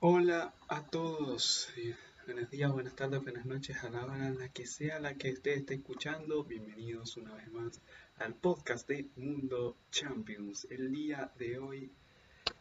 [0.00, 1.68] Hola a todos,
[2.24, 5.32] buenos días, buenas tardes, buenas noches, a la hora en la que sea la que
[5.32, 6.44] usted esté escuchando.
[6.44, 7.80] Bienvenidos una vez más
[8.18, 10.68] al podcast de Mundo Champions.
[10.70, 11.90] El día de hoy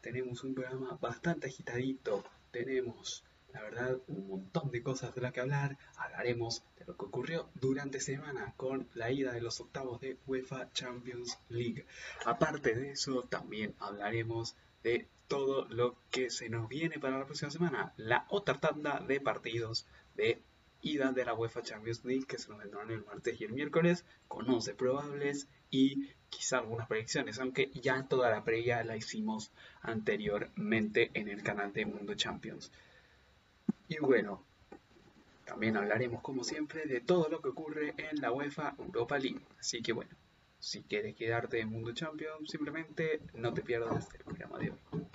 [0.02, 2.24] tenemos un programa bastante agitadito.
[2.50, 3.24] Tenemos,
[3.54, 5.78] la verdad, un montón de cosas de las que hablar.
[5.96, 10.72] Hablaremos de lo que ocurrió durante semana con la ida de los octavos de UEFA
[10.74, 11.86] Champions League.
[12.26, 17.52] Aparte de eso, también hablaremos de todo lo que se nos viene para la próxima
[17.52, 17.94] semana.
[17.98, 20.42] La otra tanda de partidos de
[20.82, 24.06] ida de la UEFA Champions League que se nos vendrán el martes y el miércoles
[24.28, 29.52] con 11 probables y quizá algunas predicciones, aunque ya toda la previa la hicimos
[29.82, 32.72] anteriormente en el canal de Mundo Champions.
[33.90, 34.44] Y bueno,
[35.46, 39.42] también hablaremos como siempre de todo lo que ocurre en la UEFA Europa League.
[39.60, 40.12] Así que bueno,
[40.60, 45.08] si quieres quedarte en Mundo Champions, simplemente no te pierdas el programa de hoy.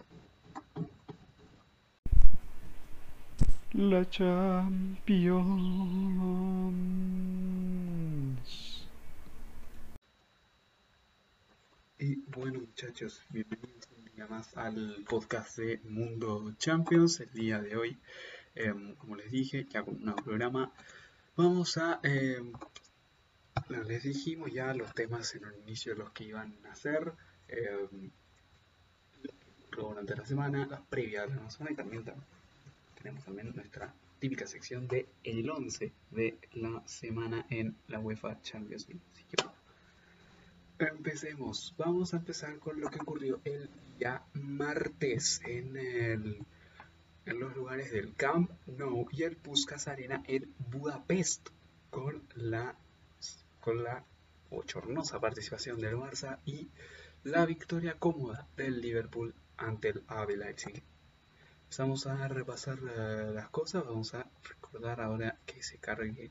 [3.74, 5.46] La Champions.
[11.98, 17.20] Y bueno muchachos, bienvenidos un día más al podcast de Mundo Champions.
[17.20, 17.98] El día de hoy,
[18.54, 20.70] em, como les dije, ya con un nuevo programa,
[21.34, 21.98] vamos a...
[22.02, 22.52] Em,
[23.70, 27.14] les dijimos ya los temas en un inicio los que iban a hacer.
[27.48, 28.10] Em,
[29.70, 32.04] durante la semana, las previas de la semana y también,
[33.02, 38.88] tenemos también nuestra típica sección de el 11 de la semana en la UEFA Champions
[38.88, 39.02] League.
[39.12, 41.74] Así que empecemos.
[41.76, 46.38] Vamos a empezar con lo que ocurrió el día martes en, el,
[47.26, 51.48] en los lugares del Camp Nou y el Puskas Arena en Budapest
[51.90, 52.76] con la,
[53.60, 54.04] con la
[54.50, 56.68] bochornosa participación del Barça y
[57.24, 60.82] la victoria cómoda del Liverpool ante el AB Leipzig.
[61.78, 66.30] Vamos a repasar las cosas, vamos a recordar ahora que se cargue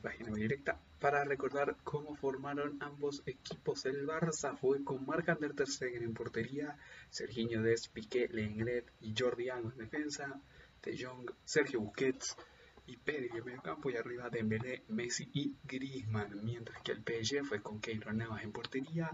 [0.00, 3.84] página directa para recordar cómo formaron ambos equipos.
[3.84, 6.76] El Barça fue con Marc-André Ter Stegen en portería,
[7.10, 10.40] Serginho Dest, Piqué, Lenglet y Jordi Alba en defensa,
[10.82, 12.36] De Jong, Sergio Busquets
[12.86, 17.44] y Pedri en medio campo y arriba Dembélé, Messi y Griezmann, mientras que el PSG
[17.44, 19.10] fue con Keylor Navas en portería,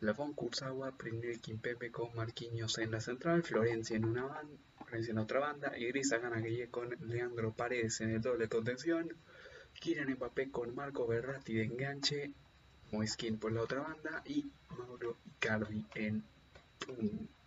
[0.00, 5.18] Lavon Kurzawa, Prinel Kimpembe con Marquinhos en la central, Florencia en una banda, Florencia en
[5.18, 9.14] otra banda, y Grisa Gueye con Leandro Paredes en el doble contención,
[9.80, 12.32] Kylian Mbappé con Marco Berratti de enganche,
[12.90, 16.24] Moiskin por la otra banda y Mauro Icardi en
[16.78, 17.39] punta.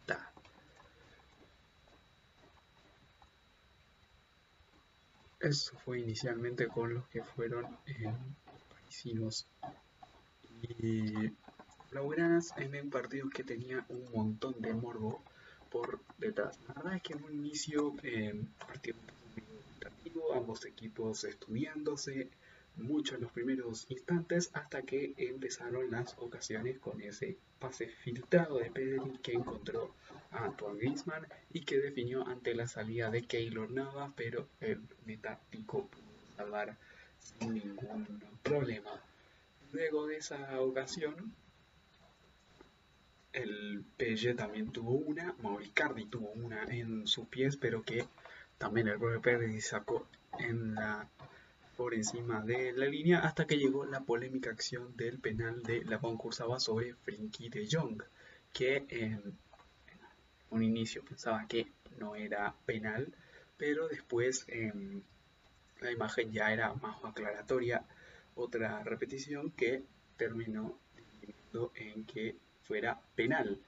[5.44, 8.10] Eso fue inicialmente con los que fueron eh,
[8.70, 9.46] parisinos.
[10.62, 11.32] Y
[11.92, 15.22] Blaugranas en un partido que tenía un montón de morbo
[15.70, 16.58] por detrás.
[16.70, 18.96] La verdad es que en un inicio eh, partido
[20.34, 22.30] ambos equipos estudiándose
[22.78, 28.72] mucho en los primeros instantes hasta que empezaron las ocasiones con ese pase filtrado de
[28.72, 29.94] Pedri que encontró
[30.32, 35.88] a Antoine Griezmann y que definió ante la salida de Keylor Nava, pero el metático
[35.88, 36.78] pudo salvar
[37.20, 38.92] sin ningún problema.
[39.72, 41.34] Luego de esa ocasión,
[43.32, 48.06] el PSG también tuvo una, Mauricardi tuvo una en sus pies, pero que
[48.58, 50.08] también el propio Pedri sacó
[50.40, 51.08] en la
[51.76, 56.00] por encima de la línea hasta que llegó la polémica acción del penal de la
[56.00, 58.04] concursaba sobre Frenkie de Jong,
[58.52, 59.38] que en
[60.50, 61.68] un inicio pensaba que
[61.98, 63.14] no era penal,
[63.58, 65.02] pero después em,
[65.82, 67.86] la imagen ya era más aclaratoria,
[68.36, 69.84] otra repetición que
[70.18, 70.78] terminó
[71.76, 73.60] en que fuera penal.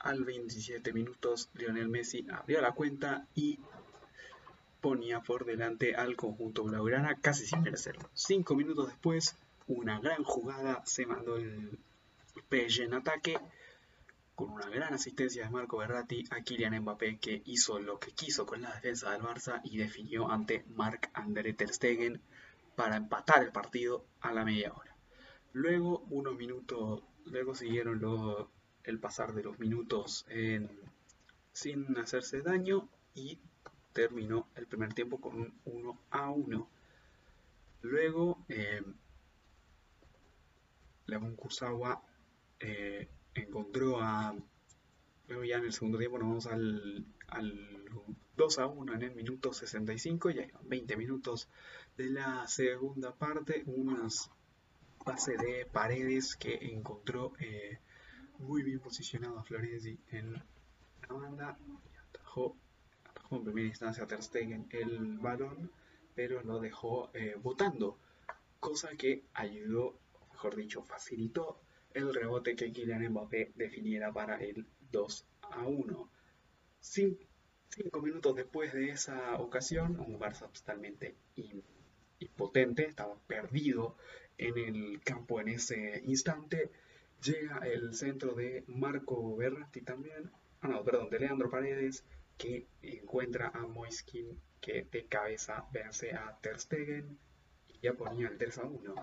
[0.00, 3.58] al 27 minutos Lionel Messi abrió la cuenta y
[4.80, 8.08] ponía por delante al conjunto blaugrana casi sin merecerlo.
[8.14, 11.78] Cinco minutos después, una gran jugada se mandó el
[12.50, 13.38] PSG en ataque
[14.34, 18.46] con una gran asistencia de Marco Berratti a Kylian Mbappé que hizo lo que quiso
[18.46, 22.20] con la defensa del Barça y definió ante Marc-André Ter Stegen
[22.76, 24.94] para empatar el partido a la media hora.
[25.52, 28.48] Luego, unos minutos, luego siguieron
[28.84, 30.24] el pasar de los minutos
[31.52, 33.40] sin hacerse daño y
[33.92, 36.68] terminó el primer tiempo con un 1 a 1.
[37.82, 38.82] Luego, eh,
[41.06, 42.02] León Kurzawa
[42.60, 44.34] eh, encontró a.
[45.28, 47.84] Luego, ya en el segundo tiempo, nos vamos al, al
[48.36, 51.48] 2 a 1 en el minuto 65, ya 20 minutos
[51.96, 53.62] de la segunda parte.
[53.66, 54.30] Unas
[55.04, 57.78] base de paredes que encontró eh,
[58.38, 60.44] muy bien posicionado a Florenzi en la
[61.08, 61.58] banda
[63.30, 65.70] en primera instancia Ter Stegen el balón,
[66.14, 67.98] pero lo dejó eh, botando,
[68.60, 69.98] cosa que ayudó,
[70.32, 71.60] mejor dicho, facilitó
[71.94, 76.10] el rebote que Kylian Mbappé definiera para el 2 a 1.
[76.80, 81.14] cinco minutos después de esa ocasión, un Barça totalmente
[82.18, 83.96] impotente, estaba perdido
[84.38, 86.70] en el campo en ese instante.
[87.22, 90.30] Llega el centro de Marco Berratti también,
[90.60, 92.04] ah no, perdón, de Leandro Paredes,
[92.38, 97.18] que encuentra a Moiskin que de cabeza vence a Ter Stegen
[97.68, 98.94] y ya ponía el 3 a 1.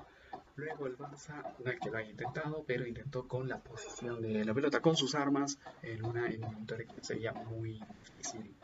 [0.56, 4.46] Luego el Barça, no es que lo haya intentado, pero intentó con la posición de
[4.46, 8.56] la pelota, con sus armas, en una eliminatoria que sería muy difícil.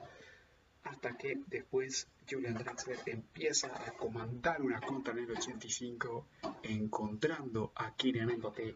[0.84, 6.28] Hasta que después Julian Draxler empieza a comandar una contra en el 85,
[6.64, 8.76] encontrando a Kylian Mbappé,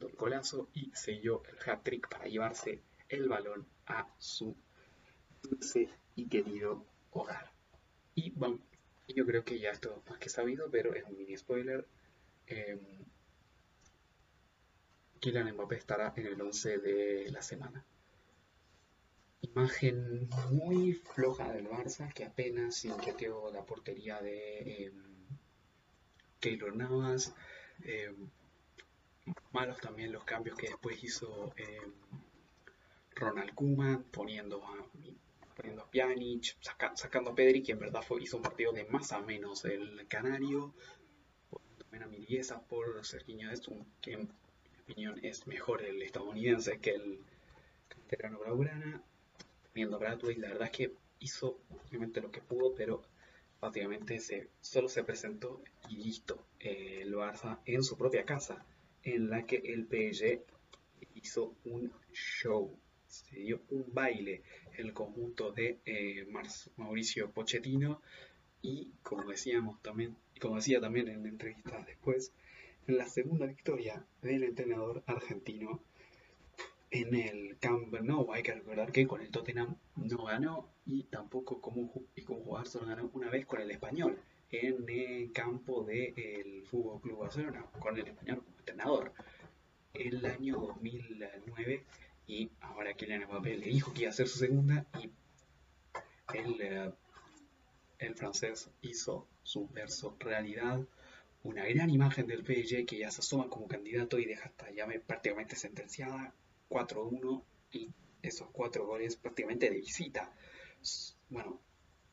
[0.00, 4.56] el golazo, y selló el hat-trick para llevarse el balón a su
[5.48, 7.52] dulce y querido hogar.
[8.14, 8.58] Y bueno,
[9.08, 11.86] yo creo que ya esto más que sabido, pero es un mini spoiler.
[12.46, 12.78] Eh,
[15.20, 17.84] Kylian Mbappé estará en el 11 de la semana.
[19.42, 24.92] Imagen muy floja del Barça que apenas inquietó la portería de eh,
[26.40, 27.34] Keylor Navas.
[27.84, 28.28] Em,
[29.52, 31.52] malos también los cambios que después hizo
[33.14, 34.86] Ronald Koeman poniendo a,
[35.56, 36.56] poniendo a Pjanic,
[36.94, 40.06] sacando a Pedri, que en verdad fue, hizo un partido de más a menos el
[40.06, 40.74] Canario,
[42.02, 47.20] a Miriesa por Serginho Destum, que en mi opinión es mejor el estadounidense que el
[47.88, 49.02] canterano Blaugrana.
[49.72, 53.02] Teniendo Bradway, la verdad es que hizo obviamente lo que pudo, pero
[53.60, 56.46] básicamente se, solo se presentó y listo.
[56.58, 58.64] El Barça en su propia casa,
[59.02, 60.42] en la que el PSG
[61.14, 62.78] hizo un show,
[63.28, 64.42] se dio un baile
[64.76, 66.26] el conjunto de eh,
[66.76, 68.00] Mauricio Pochettino
[68.62, 72.32] y como decíamos también, como decía también en la entrevista después,
[72.86, 75.80] la segunda victoria del entrenador argentino
[76.90, 78.32] en el Camp Nou.
[78.32, 82.68] Hay que recordar que con el Tottenham no ganó y tampoco como, y como jugador
[82.68, 84.18] solo ganó una vez con el español
[84.50, 89.12] en el campo del Fútbol Club Barcelona, con el español como entrenador.
[89.92, 91.84] El año 2009
[92.26, 95.10] y ahora Kylian Mbappé le dijo que iba a hacer su segunda y
[96.34, 96.92] el eh,
[97.98, 100.80] el francés hizo su verso realidad,
[101.42, 105.00] una gran imagen del PSG que ya se asoma como candidato y deja esta llave
[105.00, 106.34] prácticamente sentenciada,
[106.68, 107.42] 4-1
[107.72, 107.90] y
[108.22, 110.32] esos cuatro goles prácticamente de visita.
[111.30, 111.60] Bueno,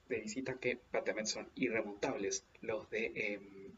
[0.08, 2.46] de visita que prácticamente son irremontables.
[2.62, 3.72] Los de em,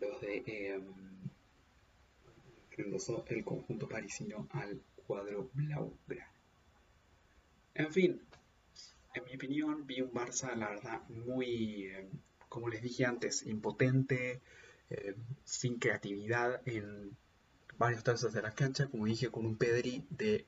[0.00, 0.80] los de eh,
[2.76, 5.96] el conjunto parisino al cuadro blau
[7.74, 8.20] En fin,
[9.14, 12.08] en mi opinión, vi un Barça, la verdad, muy, eh,
[12.48, 14.40] como les dije antes, impotente,
[14.90, 17.16] eh, sin creatividad en
[17.78, 20.46] varios trozos de la cancha, como dije, con un Pedri de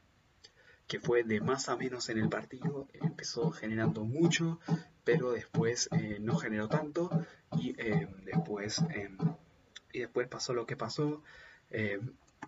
[0.86, 4.60] que fue de más a menos en el partido, empezó generando mucho,
[5.02, 7.10] pero después eh, no generó tanto
[7.56, 7.72] y
[8.26, 8.84] después
[9.94, 11.22] y después pasó lo que pasó.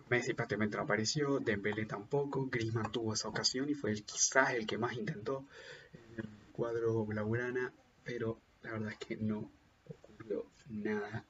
[0.09, 4.65] Messi prácticamente no apareció, Dembélé tampoco, Griezmann tuvo esa ocasión y fue el, quizás el
[4.65, 5.45] que más intentó
[5.93, 7.73] en el cuadro blaugrana,
[8.05, 9.51] pero la verdad es que no
[9.85, 11.25] ocurrió nada.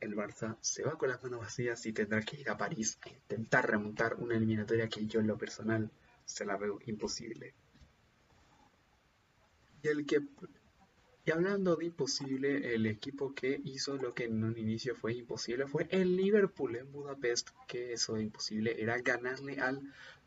[0.00, 3.08] El Barça se va con las manos vacías y tendrá que ir a París a
[3.08, 5.90] intentar remontar una eliminatoria que yo en lo personal
[6.26, 7.54] se la veo imposible.
[9.82, 10.20] Y el que
[11.26, 15.66] y hablando de imposible, el equipo que hizo lo que en un inicio fue imposible
[15.66, 19.82] fue el Liverpool en Budapest, que eso de imposible era ganarle al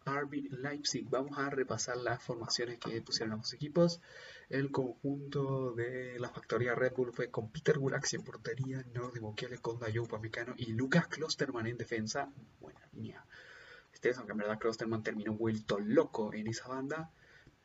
[0.05, 1.09] RB Leipzig.
[1.09, 4.01] Vamos a repasar las formaciones que pusieron ambos equipos.
[4.49, 9.59] El conjunto de la factoría Red Bull fue con Peter Gulax en portería, Nordi Mokiele
[9.59, 12.29] con Dayo Upamecano y Lucas Klosterman en defensa.
[12.59, 13.25] Buena línea.
[13.93, 17.09] Este aunque en verdad Klosterman terminó vuelto loco en esa banda.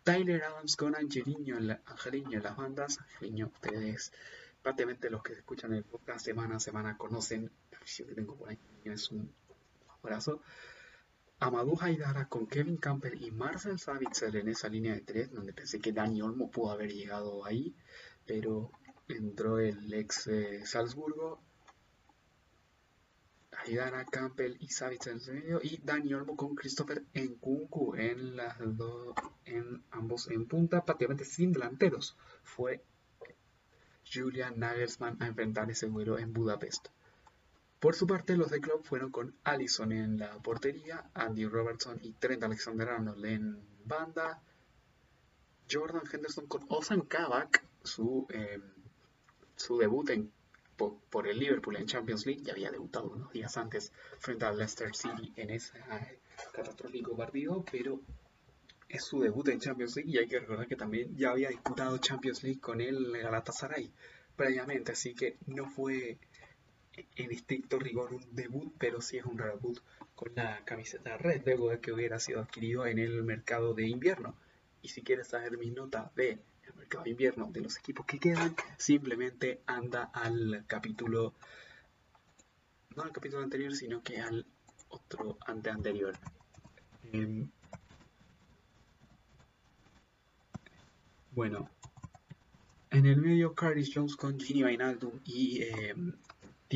[0.05, 3.01] Tyler Adams con Angeliño en, en las bandas.
[3.01, 4.13] Angeliño, ustedes,
[4.63, 8.51] prácticamente los que escuchan el podcast semana a semana conocen la visión que tengo por
[8.51, 8.59] ahí.
[8.85, 9.33] Es un
[10.03, 10.43] abrazo.
[11.41, 15.81] Amadou Haidara con Kevin Campbell y Marcel Savitzer en esa línea de tres, donde pensé
[15.81, 17.75] que Dani Olmo pudo haber llegado ahí,
[18.27, 18.71] pero
[19.09, 21.41] entró el ex eh, Salzburgo
[23.67, 24.69] Hidara, Campbell y
[25.07, 31.25] el medio y Dani Olmo con Christopher en las dos, en ambos en punta, prácticamente
[31.25, 32.17] sin delanteros.
[32.43, 32.85] Fue
[34.13, 36.89] Julian Nagelsmann a enfrentar ese vuelo en Budapest.
[37.81, 42.13] Por su parte, los de club fueron con Allison en la portería, Andy Robertson y
[42.13, 44.43] Trent Alexander-Arnold en banda,
[45.71, 48.63] Jordan Henderson con Ozan Kabak, su, em,
[49.57, 50.33] su debut en,
[50.77, 52.43] por, el Liverpool en Champions League.
[52.43, 55.79] Ya había debutado unos días antes frente al Leicester City en ese
[56.53, 58.01] catastrófico partido, pero
[58.89, 61.99] es su debut en Champions League y hay que recordar que también ya había disputado
[61.99, 63.91] Champions League con el Galatasaray
[64.37, 66.19] previamente, así que no fue
[67.17, 69.81] en estricto rigor un debut, pero sí es un debut
[70.15, 74.37] con la camiseta red, luego de que hubiera sido adquirido en el mercado de invierno.
[74.83, 78.19] Y si quieres saber mi nota de el mercado de invierno de los equipos que
[78.19, 81.35] quedan, simplemente anda al capítulo,
[82.97, 84.47] no al capítulo anterior, sino que al
[84.89, 86.17] otro ante anterior.
[87.13, 87.49] Em,
[91.33, 91.69] bueno,
[92.95, 95.95] en el medio, Curtis Jones con Ginny Wijnaldum y eh,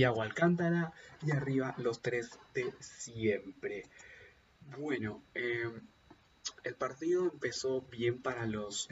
[0.04, 0.92] Alcántara.
[1.24, 3.84] Y arriba los tres de siempre.
[4.78, 5.80] Bueno, em,
[6.64, 8.88] el partido empezó bien para los...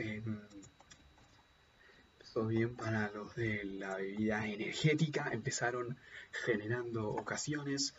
[2.44, 5.30] bien para los de la bebida energética.
[5.32, 5.96] Empezaron
[6.44, 7.94] generando ocasiones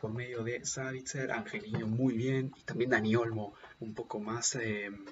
[0.00, 4.54] por medio de Savitzer, Angelino muy bien, y también Dani Olmo un poco más...
[4.54, 5.04] Em,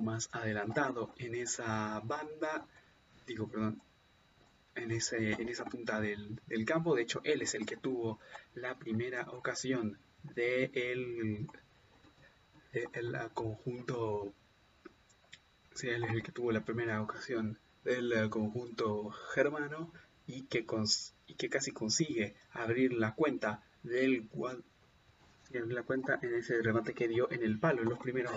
[0.00, 2.66] más adelantado en esa banda,
[3.26, 3.80] digo, perdón,
[4.74, 6.94] en, ese, en esa punta del, campo.
[6.94, 8.18] De hecho, él es el que tuvo
[8.54, 11.48] la primera ocasión de el,
[13.34, 14.32] conjunto.
[15.84, 19.92] Él es el que tuvo la primera ocasión del conjunto germano
[20.26, 20.66] y que,
[21.26, 24.28] y que casi consigue abrir la cuenta del
[25.50, 28.32] la cuenta en ese remate que dio en el palo en los primeros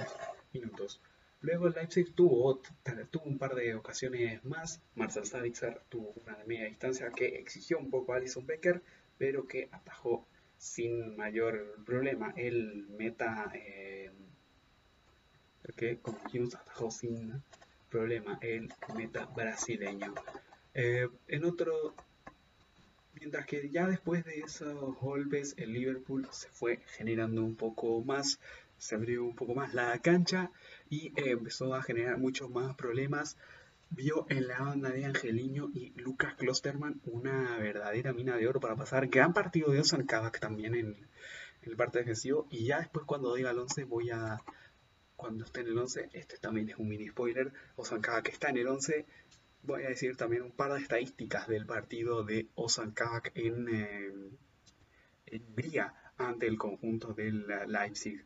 [0.54, 1.02] minutos.
[1.42, 2.62] Luego Leipzig tuvo,
[3.10, 4.82] tuvo un par de ocasiones más.
[4.96, 8.82] Marcel Savitzer tuvo una de media distancia que exigió un poco a Alison Becker,
[9.18, 12.32] pero que atajó sin mayor problema.
[12.38, 14.12] El meta, eh,
[15.76, 17.42] que como dijimos, atajó sin
[17.90, 20.14] problema el meta brasileño.
[20.74, 21.94] Eh, en otro,
[23.14, 28.40] mientras que ya después de esos golpes, el Liverpool se fue generando un poco más,
[28.78, 30.52] se abrió un poco más la cancha
[30.90, 33.38] y eh, empezó a generar muchos más problemas.
[33.90, 38.78] Vio en la banda de Angeliño y Lucas Klosterman una verdadera mina de oro para
[38.78, 39.08] pasar.
[39.08, 40.96] Gran partido de Osan Kabak también en,
[41.64, 42.48] el parte defensivo.
[42.50, 44.40] Y ya después cuando diga el 11 voy a...
[45.22, 47.54] Cuando esté en el 11, este también es un mini spoiler.
[47.76, 49.06] Osan Kabak está en el 11.
[49.62, 54.12] Voy a decir también un par de estadísticas del partido de Osan Kabak en, eh,
[55.28, 55.46] en
[56.18, 58.26] ante el conjunto del Leipzig.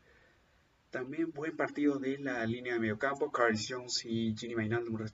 [0.90, 3.30] También buen partido de la línea de mediocampo.
[3.30, 5.06] Carl Jones y Ginny Wijnaldum,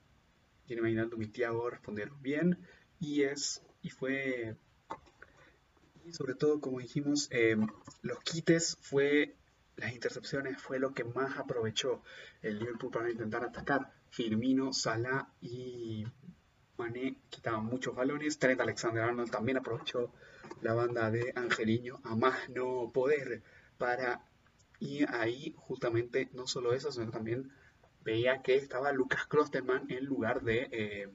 [0.68, 2.60] y Thiago respondieron bien.
[3.00, 4.56] Y, es, y fue...
[6.06, 7.58] Y sobre todo, como dijimos, eh,
[8.04, 9.36] los quites fue...
[9.78, 12.04] Las intercepciones fue lo que más aprovechó
[12.42, 13.92] el Liverpool para intentar atacar.
[14.10, 16.06] Firmino, Salah y
[16.78, 18.38] Mané quitaban muchos balones.
[18.38, 20.12] Trent Alexander-Arnold también aprovechó
[20.62, 23.42] la banda de Angeliño a más no poder
[23.78, 24.22] para
[24.82, 27.51] y ahí justamente no solo eso, sino también
[28.04, 31.10] veía que estaba Lucas Klosterman en lugar de eh,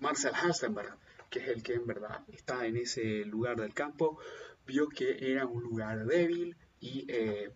[0.00, 0.98] Marcel Hasenberg,
[1.30, 4.18] que es el que en verdad está en ese lugar del campo.
[4.66, 7.50] Vio que era un lugar débil y eh,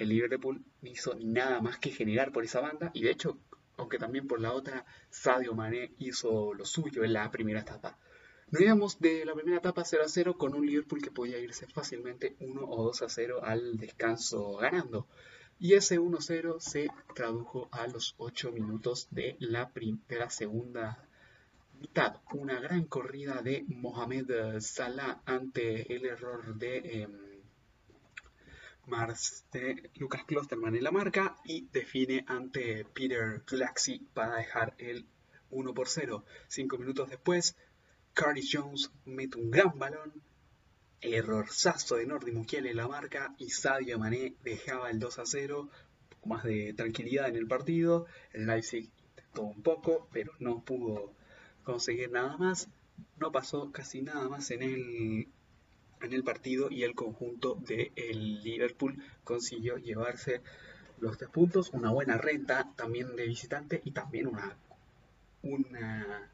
[0.00, 2.90] el Liverpool no hizo nada más que generar por esa banda.
[2.94, 3.38] Y de hecho,
[3.76, 7.98] aunque también por la otra, Sadio Mané hizo lo suyo en la primera etapa.
[8.50, 11.66] No íbamos de la primera etapa 0 a 0 con un Liverpool que podía irse
[11.66, 15.06] fácilmente 1 o 2 a 0 al descanso ganando.
[15.58, 21.06] Y ese 1-0 se tradujo a los 8 minutos de la, primera segunda
[21.78, 22.16] mitad.
[22.32, 27.08] Una gran corrida de Mohamed Salah ante el error de, eh,
[29.52, 35.06] de Lucas Klosterman en la marca y define ante Peter Glaxi para dejar el
[35.50, 36.24] 1 por 0.
[36.48, 37.56] Cinco minutos después,
[38.14, 40.12] Curtis Jones mete un gran balón,
[41.00, 45.60] errorzazo de Nordi Mukiele en la marca y Sadio Mané dejaba el 2 a 0,
[45.60, 48.06] un poco más de tranquilidad en el partido.
[48.32, 51.14] El Leipzig intentó un poco, pero no pudo
[51.62, 52.68] conseguir nada más.
[53.18, 55.28] No pasó casi nada más en el,
[56.02, 60.40] en el partido y el conjunto del Liverpool consiguió llevarse
[61.00, 64.56] los tres puntos, una buena renta también de visitante y también una,
[65.42, 66.30] una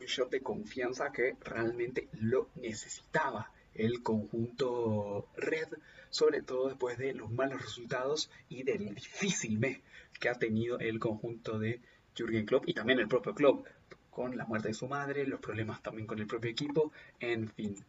[0.00, 5.68] shot de confianza que realmente lo necesitaba el conjunto red,
[6.10, 9.80] sobre todo después de los malos resultados y del difícil mes
[10.20, 11.80] que ha tenido el conjunto de
[12.14, 13.66] Jürgen Klopp y también el propio Klopp
[14.10, 17.82] con la muerte de su madre, los problemas también con el propio equipo, en fin.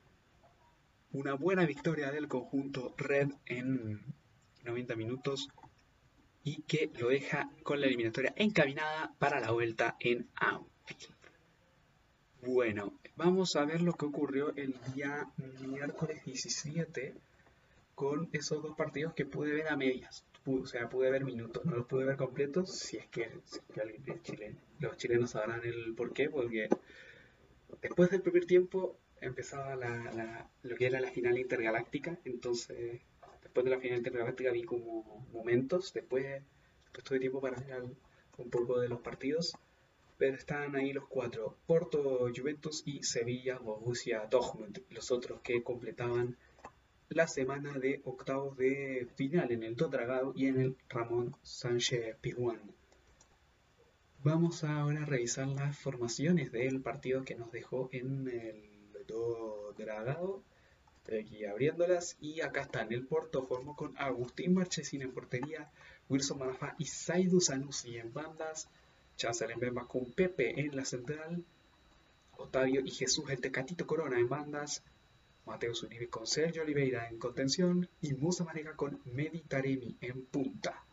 [1.14, 4.02] Una buena victoria del conjunto red en
[4.64, 5.48] 90 minutos
[6.44, 11.16] y que lo deja con la eliminatoria encaminada para la vuelta en Anfield.
[12.42, 15.30] Bueno, vamos a ver lo que ocurrió el día
[15.68, 17.14] miércoles 17
[17.94, 20.26] con esos dos partidos que pude ver a medias.
[20.46, 23.30] O sea, pude ver minutos, no los pude ver completos, si es que,
[24.80, 26.70] los chilenos sabrán el por qué, porque
[27.82, 33.02] después del primer tiempo empezaba la, lo que era la final intergaláctica, entonces
[33.42, 36.26] después de la final intergaláctica vi como momentos, después,
[36.84, 37.84] después tuve tiempo para ver
[38.38, 39.56] un poco de los partidos,
[40.18, 46.38] pero estaban ahí los cuatro, Porto, Juventus y Sevilla, Borussia, Dortmund, los otros que completaban
[47.10, 52.60] la semana de octavos de final en el Dragado y en el Ramón Sánchez Pizjuán.
[54.24, 58.73] Vamos ahora a revisar las formaciones del partido que nos dejó en el
[59.78, 60.44] Dragado.
[60.98, 65.70] Estoy aquí abriéndolas y acá está en el Porto formó con Agustín Marchesín en portería,
[66.10, 68.70] Wilson Manafá y Saidu Sanusi en bandas,
[69.18, 71.44] Chancellor Mbemba con Pepe en la central,
[72.38, 74.82] Otavio y Jesús el Tecatito Corona en bandas,
[75.46, 80.86] Mateo Zunibi con Sergio Oliveira en contención y Musa Marega con Meditaremi en punta.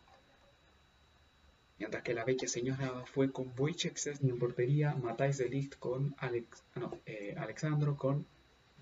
[1.81, 6.63] Mientras que la vecchia señora fue con Wojciech en portería, Matthijs de Ligt con Alex,
[6.75, 8.27] no, eh, Alexandro con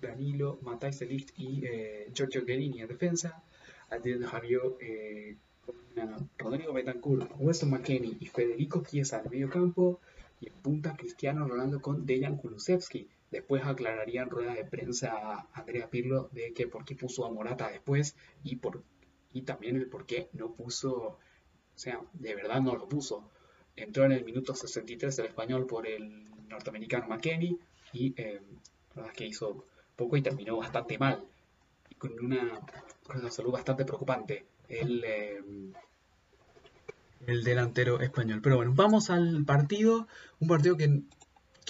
[0.02, 3.42] Danilo, Matthijs de Ligt y eh, Giorgio Guerini en defensa,
[3.88, 9.98] Adriano Javier eh, con Rodrigo Betancourt, Weston McKenney y Federico Chiesa en medio campo,
[10.38, 13.08] y en punta Cristiano Ronaldo con Dejan Kulusevski.
[13.30, 17.32] Después aclararía en rueda de prensa a Andrea Pirlo de que por qué puso a
[17.32, 18.14] Morata después
[18.44, 18.82] y, por,
[19.32, 21.18] y también el por qué no puso,
[21.80, 23.28] sea, de verdad no lo puso.
[23.76, 27.58] Entró en el minuto 63 el español por el norteamericano McKenny
[27.92, 28.40] y eh,
[28.90, 29.64] la verdad es que hizo
[29.96, 31.24] poco y terminó bastante mal,
[31.98, 32.60] con una,
[33.04, 34.46] con una salud bastante preocupante.
[34.68, 35.42] El, eh,
[37.26, 38.40] el delantero español.
[38.42, 40.06] Pero bueno, vamos al partido.
[40.38, 41.02] Un partido que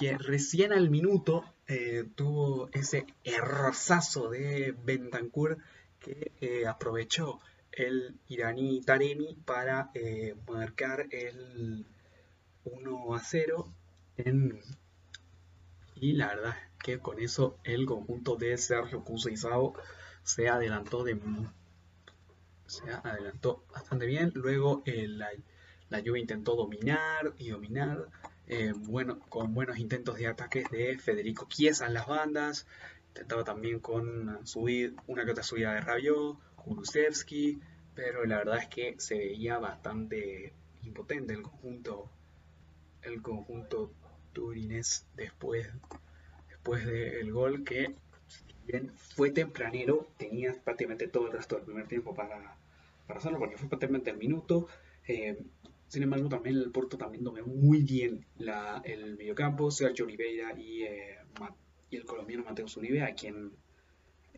[0.01, 5.59] que recién al minuto eh, tuvo ese errorazo de Bentancur
[5.99, 7.39] que eh, aprovechó
[7.73, 11.87] el iraní Taremi para eh, marcar el
[12.65, 13.73] 1 a 0
[15.97, 19.05] y la verdad que con eso el conjunto de Sergio
[19.37, 19.75] Sao
[20.23, 21.19] se adelantó de
[22.67, 24.33] se adelantó bastante bien.
[24.35, 25.31] Luego la,
[25.89, 28.09] la Juve intentó dominar y dominar
[28.53, 32.67] eh, bueno, con buenos intentos de ataques de Federico Chiesa en las bandas,
[33.07, 37.61] intentaba también con subir una que otra subida de Rabiot, Kulusevski,
[37.95, 42.11] pero la verdad es que se veía bastante impotente el conjunto,
[43.03, 43.93] el conjunto
[44.33, 45.69] turinés después,
[46.49, 47.95] después del gol que
[49.15, 52.57] fue tempranero, tenía prácticamente todo el resto del primer tiempo para,
[53.07, 54.69] para hacerlo, porque fue prácticamente el minuto.
[55.09, 55.43] Eh,
[55.89, 58.25] sin embargo, también el Porto también dominó muy bien
[58.85, 61.19] el mediocampo, Sergio Oliveira y, eh,
[61.91, 63.51] el colombiano Mateo Zuribe, a quien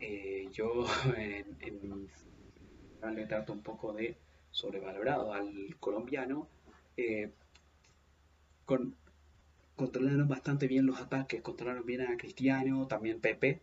[0.03, 0.85] eh, yo
[1.17, 4.17] en, en, le trato un poco de
[4.51, 6.47] sobrevalorado al colombiano.
[6.97, 7.31] Eh,
[8.65, 8.95] con,
[9.75, 13.61] controlaron bastante bien los ataques, controlaron bien a Cristiano, también Pepe,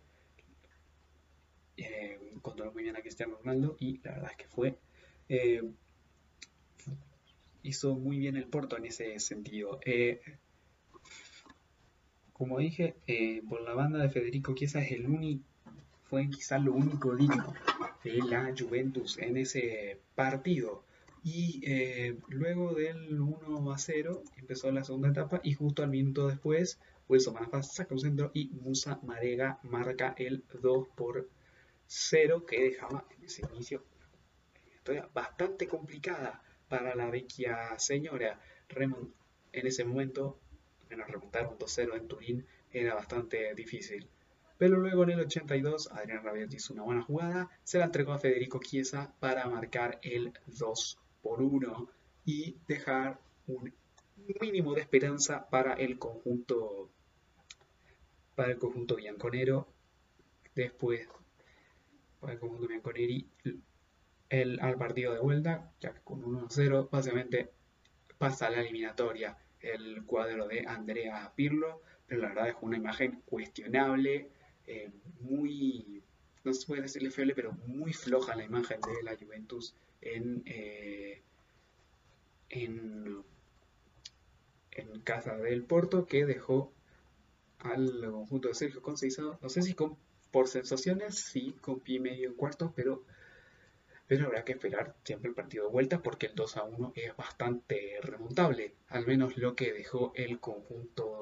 [2.43, 4.79] controlaron muy bien a Cristiano Ronaldo y la verdad es que fue
[7.63, 9.81] hizo muy bien el Porto en ese sentido.
[9.85, 10.21] Eh,
[12.33, 15.45] como dije, eh, por la banda de Federico Chiesa es el único,
[16.11, 17.55] fue quizás lo único digno
[18.03, 20.85] de la Juventus en ese partido.
[21.23, 26.27] Y eh, luego del 1 a 0 empezó la segunda etapa y justo al minuto
[26.27, 31.29] después Wilson Manafá saca un centro y Musa Marega marca el 2 por
[31.87, 33.85] 0 que dejaba en ese inicio
[34.65, 38.41] una historia bastante complicada para la vecchia señora.
[38.79, 40.41] en ese momento,
[40.89, 44.09] bueno, remontar un 2-0 en Turín era bastante difícil.
[44.61, 48.19] Pero luego en el 82, Adrián Rabiot hizo una buena jugada, se la entregó a
[48.19, 51.89] Federico Chiesa para marcar el 2 por 1
[52.27, 53.73] y dejar un
[54.39, 56.91] mínimo de esperanza para el conjunto
[58.35, 59.67] para el conjunto bianconero.
[60.55, 61.09] Después
[62.21, 63.31] para el conjunto bianconeri
[64.29, 67.51] el, al partido de vuelta, ya que con 1-0 básicamente
[68.19, 73.23] pasa a la eliminatoria el cuadro de Andrea Pirlo, pero la verdad es una imagen
[73.25, 74.29] cuestionable,
[74.71, 76.03] eh, muy,
[76.45, 81.21] no se puede decirle fiable, pero muy floja la imagen de la Juventus en, eh,
[82.51, 83.23] en,
[84.71, 86.73] en casa del Porto, que dejó
[87.59, 89.97] al conjunto de Sergio Conceição, no sé si con,
[90.31, 93.03] por sensaciones, sí, con pie medio en cuarto, pero
[94.11, 97.17] pero habrá que esperar siempre el partido de vuelta porque el 2 a 1 es
[97.17, 101.20] bastante remontable, al menos lo que dejó el conjunto,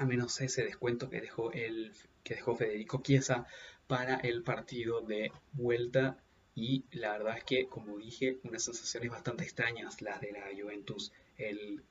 [0.00, 1.92] al menos ese descuento que dejó, el,
[2.24, 3.46] que dejó Federico Chiesa
[3.86, 6.16] para el partido de vuelta
[6.54, 11.12] y la verdad es que, como dije, unas sensaciones bastante extrañas las de la Juventus
[11.36, 11.82] el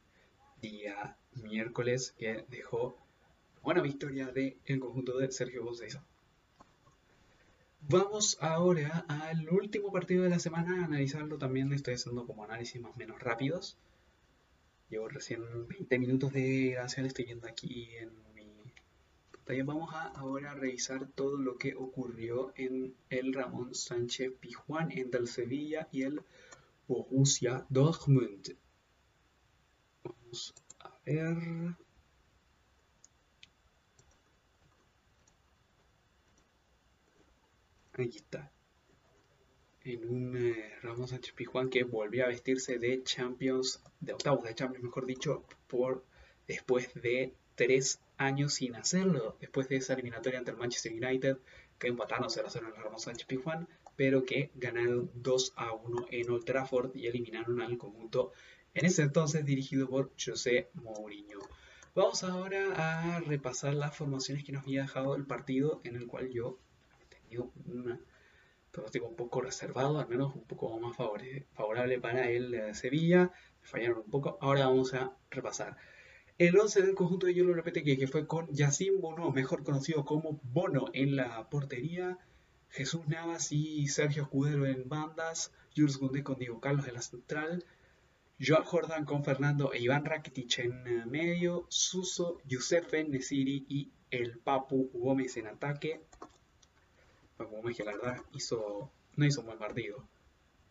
[0.60, 2.98] día miércoles que dejó
[3.62, 6.04] buena victoria del el conjunto de Sergio Bosesa.
[7.82, 11.72] Vamos ahora al último partido de la semana a analizarlo también.
[11.74, 13.78] Estoy haciendo como análisis más o menos rápidos.
[14.90, 18.74] Llevo recién 20 minutos de gracia, estoy viendo aquí en mi
[19.32, 19.64] pantalla.
[19.64, 25.28] Vamos a ahora revisar todo lo que ocurrió en el Ramón Sánchez Pijuán entre el
[25.28, 26.22] Sevilla y el
[26.88, 28.56] Borussia Dortmund.
[30.04, 31.76] Vamos a ver.
[37.94, 38.52] Aquí está.
[39.90, 44.54] En un eh, Ramos Sánchez Pijuán que volvió a vestirse de Champions, de octavos de
[44.54, 46.06] Champions, mejor dicho, por
[46.48, 49.36] después de tres años sin hacerlo.
[49.42, 51.38] Después de esa eliminatoria ante el Manchester United,
[51.80, 56.06] que empataron 0 0 en el Ramos Sánchez Pijuán, pero que ganaron 2 a 1
[56.12, 58.32] en Old Trafford y eliminaron al conjunto
[58.76, 61.40] en ese entonces dirigido por José Mourinho.
[61.96, 66.30] Vamos ahora a repasar las formaciones que nos había dejado el partido en el cual
[66.30, 66.60] yo
[67.66, 68.00] un
[68.72, 73.32] pronóstico un poco reservado, al menos un poco más favorable para el eh, Sevilla.
[73.62, 74.38] fallaron un poco.
[74.42, 75.78] Ahora vamos a repasar.
[76.38, 80.40] El 11 del conjunto de Yolo repete que fue con Yacine Bono, mejor conocido como
[80.44, 82.18] Bono en la portería,
[82.70, 87.66] Jesús Navas y Sergio Escudero en bandas, Jules Gundé con Diego Carlos en la central,
[88.40, 94.40] Joao Jordan con Fernando e Iván Rakitic en eh, medio, Suso, Youssef Nesiri y el
[94.40, 96.06] Papu Gómez en ataque,
[97.46, 100.04] Gómez que la verdad hizo, no hizo un buen partido.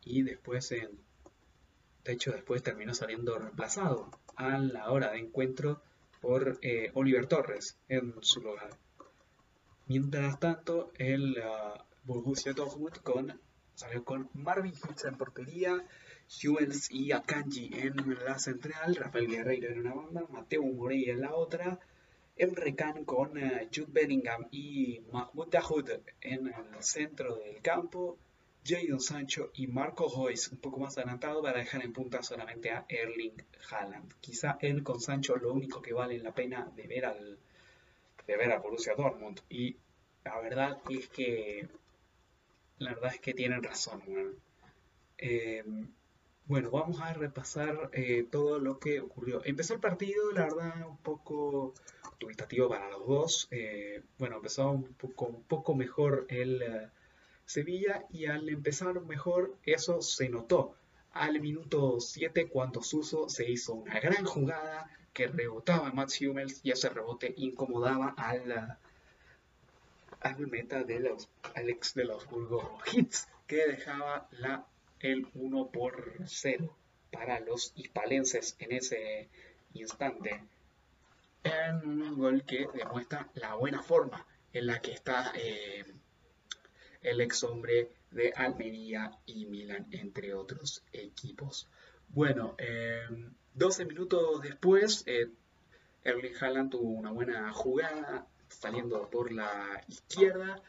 [0.05, 5.83] Y después, de hecho, después terminó saliendo reemplazado a la hora de encuentro
[6.21, 8.71] por eh, Oliver Torres en su lugar.
[9.87, 13.41] Mientras tanto, el uh, Borussia Dortmund con,
[13.75, 15.85] salió con Marvin Hitz en portería,
[16.31, 21.35] Jules y Akanji en la central, Rafael Guerreiro en una banda, Mateo Morey en la
[21.35, 21.79] otra,
[22.39, 28.17] Emre Can con eh, Jude Bellingham y Mahmoud Dahoud en el centro del campo,
[28.65, 32.85] Jadon Sancho y Marco Royce un poco más adelantado para dejar en punta solamente a
[32.89, 34.15] Erling Haaland.
[34.21, 37.39] Quizá él con Sancho lo único que vale la pena de ver al
[38.27, 39.77] de ver a Borussia Dortmund y
[40.25, 41.67] la verdad es que
[42.79, 44.03] la verdad es que tienen razón.
[45.17, 45.65] Eh,
[46.49, 49.45] bueno, vamos a repasar eh, todo lo que ocurrió.
[49.45, 51.38] Empezó el partido, la verdad, un poco
[52.49, 53.49] dubitativo para los dos.
[53.51, 56.89] Eh, bueno, empezó un poco, mejor el eh,
[57.45, 60.75] Sevilla y al empezar mejor eso se notó.
[61.13, 66.61] Al minuto 7 cuando Suso se hizo una gran jugada que rebotaba a Mats Hummels
[66.63, 68.79] y ese rebote incomodaba al,
[70.21, 71.29] al meta de los
[71.95, 74.67] de los Burgos Hits que dejaba la,
[75.01, 76.77] el 1 por 0
[77.11, 79.29] para los hispalenses en ese
[79.73, 80.43] instante
[81.43, 85.85] en un gol que demuestra la buena forma en la que está eh,
[87.03, 91.69] el ex hombre de Almería y Milan, entre otros equipos.
[92.09, 92.57] Bueno,
[93.55, 95.31] 12 em, minutos después, eh,
[96.05, 100.63] Erling Haaland tuvo una buena jugada saliendo por la izquierda,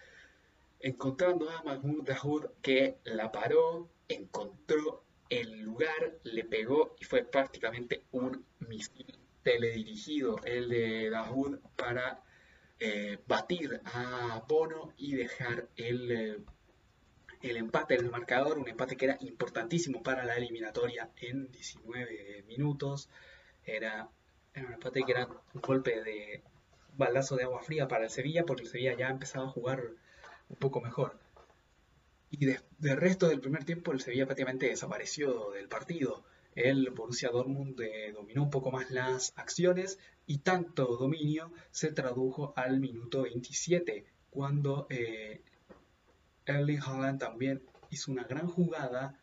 [0.79, 8.03] encontrando a Mahmoud Dahoud que la paró, encontró el lugar, le pegó y fue prácticamente
[8.11, 12.21] un misil teledirigido, el de Dahoud, para
[12.79, 16.37] eh, batir a Bono y dejar el, eh,
[17.41, 22.43] el empate en el marcador, un empate que era importantísimo para la eliminatoria en 19
[22.47, 23.09] minutos.
[23.65, 24.09] Era,
[24.55, 26.43] un empate que era un golpe de
[26.97, 29.83] balazo de agua fría para el Sevilla, porque el Sevilla ya empezaba a jugar
[30.49, 31.17] un poco mejor.
[32.31, 36.23] Y del resto del primer tiempo el Sevilla prácticamente desapareció del partido
[36.55, 42.53] el Borussia Dortmund eh, dominó un poco más las acciones y tanto dominio se tradujo
[42.55, 45.41] al minuto 27 cuando eh,
[46.45, 49.19] Erling Haaland también hizo una gran jugada,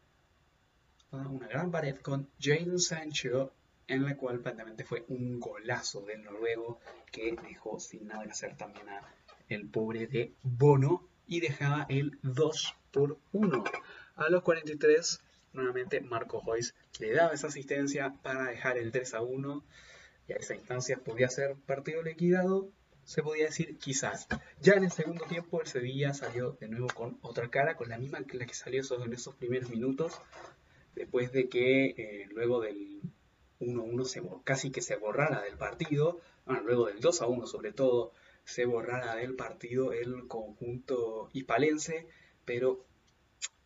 [1.11, 3.53] una gran pared con Jane Sancho
[3.89, 6.81] en la cual prácticamente fue un golazo del noruego
[7.13, 9.03] que dejó sin nada que hacer también a
[9.49, 13.65] el pobre de Bono y dejaba el 2 por 1.
[14.17, 15.21] A los 43
[15.57, 19.65] nuevamente Marco Joyce le daba esa asistencia para dejar el 3 a 1
[20.29, 22.69] y a esa instancia podía ser partido liquidado,
[23.05, 24.27] se podía decir quizás.
[24.61, 27.99] Ya en el segundo tiempo el Sevilla salió de nuevo con otra cara, con la
[27.99, 30.21] misma que la que salió en esos primeros minutos,
[30.95, 33.01] después de que eh, luego del
[33.61, 38.13] 1-1 casi que se borrara del partido, bueno, luego del 2-1 sobre todo,
[38.45, 42.07] se borrara del partido el conjunto hispalense,
[42.45, 42.85] pero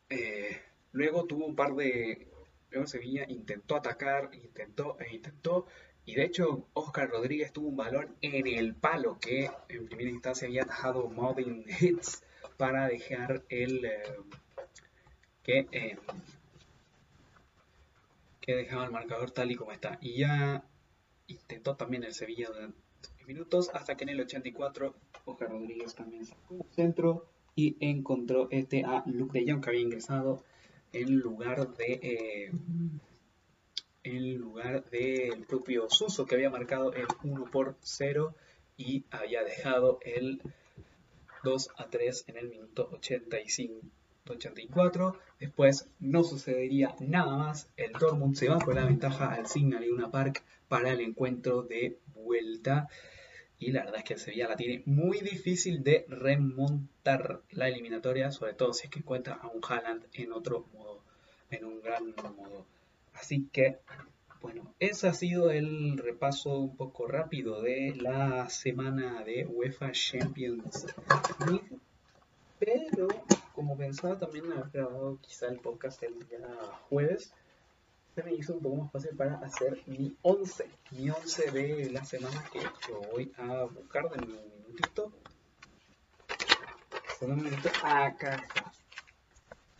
[0.08, 0.60] eh,
[0.92, 2.26] luego tuvo un par de...
[2.70, 5.66] Luego Sevilla intentó atacar, intentó e intentó,
[6.04, 10.48] y de hecho, Oscar Rodríguez tuvo un balón en el palo que en primera instancia
[10.48, 12.22] había atajado Mobbing Hits
[12.56, 13.84] para dejar el.
[13.84, 14.02] Eh,
[15.42, 15.98] que, eh,
[18.40, 19.98] que dejaba el marcador tal y como está.
[20.00, 20.64] Y ya
[21.26, 22.76] intentó también el Sevilla durante
[23.26, 28.84] minutos hasta que en el 84 Oscar Rodríguez también sacó un centro y encontró este
[28.84, 30.42] a Luke de Jong que había ingresado
[30.92, 31.92] en lugar de.
[32.02, 32.52] Eh,
[34.02, 38.34] en lugar del propio Suso que había marcado el 1 por 0
[38.78, 40.40] y había dejado el
[41.44, 43.82] 2 a 3 en el minuto 85.
[44.28, 45.18] 84.
[45.38, 47.70] Después no sucedería nada más.
[47.76, 51.98] El Dortmund se va con la ventaja al Signal una Park para el encuentro de
[52.14, 52.88] vuelta.
[53.60, 58.32] Y la verdad es que el Sevilla la tiene muy difícil de remontar la eliminatoria,
[58.32, 61.02] sobre todo si es que encuentra a un Haaland en otro modo,
[61.50, 62.64] en un gran modo.
[63.12, 63.78] Así que,
[64.40, 70.86] bueno, ese ha sido el repaso un poco rápido de la semana de UEFA Champions
[71.46, 71.78] League.
[72.58, 73.08] Pero,
[73.54, 76.48] como pensaba también haber grabado quizá el podcast el día
[76.88, 77.34] jueves,
[78.14, 80.66] se me hizo un poco más fácil para hacer mi 11.
[80.92, 84.28] Mi 11 de la semana que yo voy a buscar de un
[84.66, 85.12] minutito.
[87.20, 87.68] un minuto.
[87.82, 88.42] Acá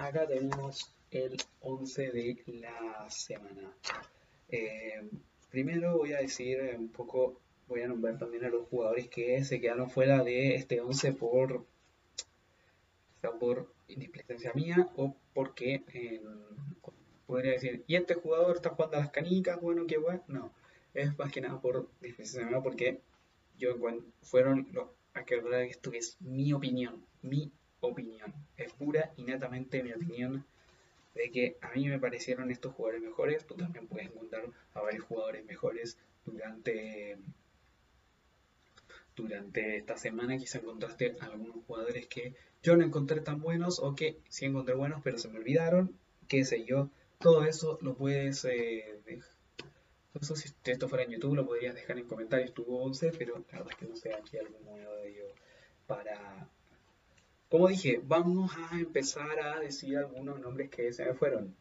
[0.01, 3.71] Acá tenemos el 11 de la semana.
[4.49, 5.11] Eh,
[5.51, 7.39] primero voy a decir un poco,
[7.69, 11.67] voy a nombrar también a los jugadores que se quedaron fuera de este 11 por,
[13.39, 15.85] por indisplicencia mía o porque
[17.31, 20.23] podría decir, y este jugador está jugando a las canicas, bueno, qué bueno.
[20.29, 20.53] No,
[20.95, 23.01] es más que nada por mía porque
[23.59, 23.77] yo
[24.23, 28.33] fueron los a que esto es mi opinión, mi opinión.
[28.57, 30.45] Es pura y netamente mi opinión
[31.15, 33.47] de que a mí me parecieron estos jugadores mejores.
[33.47, 37.19] Tú también puedes encontrar a varios jugadores mejores durante,
[39.17, 40.39] durante esta semana.
[40.39, 45.01] Quizá encontraste algunos jugadores que yo no encontré tan buenos o que sí encontré buenos
[45.03, 45.99] pero se me olvidaron.
[46.29, 46.91] Qué sé yo.
[47.21, 48.99] Todo eso lo puedes eh,
[50.21, 53.59] Eso si esto fuera en YouTube lo podrías dejar en comentarios tu 11, pero la
[53.59, 55.25] verdad es que no sé aquí algún modo de ello
[55.87, 56.49] para
[57.51, 61.57] como dije, vamos a empezar a decir algunos nombres que se me fueron.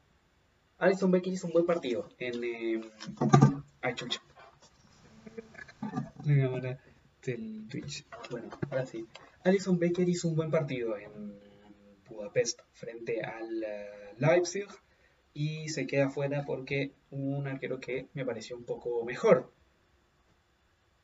[0.77, 2.43] Alison Becker hizo un buen partido en...
[2.43, 2.81] Eh,
[3.81, 4.21] ay, chucha.
[6.25, 6.79] La cámara
[7.23, 8.05] del Twitch.
[8.29, 9.07] Bueno, ahora sí.
[9.43, 11.33] Alison Becker hizo un buen partido en
[12.07, 14.67] Budapest frente al uh, Leipzig
[15.39, 19.49] y se queda fuera porque un arquero que me pareció un poco mejor.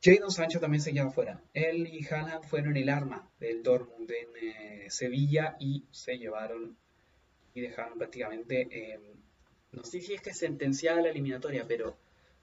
[0.04, 1.42] Jadon Sancho también se queda fuera.
[1.54, 6.76] Él y Haaland fueron el arma del Dortmund en eh, Sevilla y se llevaron
[7.54, 9.00] y dejaron prácticamente, eh,
[9.72, 11.96] no sé si es que sentenciada la eliminatoria, pero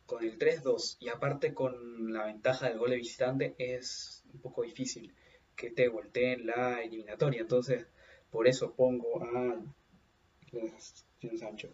[0.07, 4.63] con el 3-2 y aparte con la ventaja del gol de visitante es un poco
[4.63, 5.13] difícil
[5.55, 7.43] que te volteen la eliminatoria.
[7.43, 7.87] Entonces,
[8.31, 9.61] por eso pongo a
[11.23, 11.69] Jadon Sancho.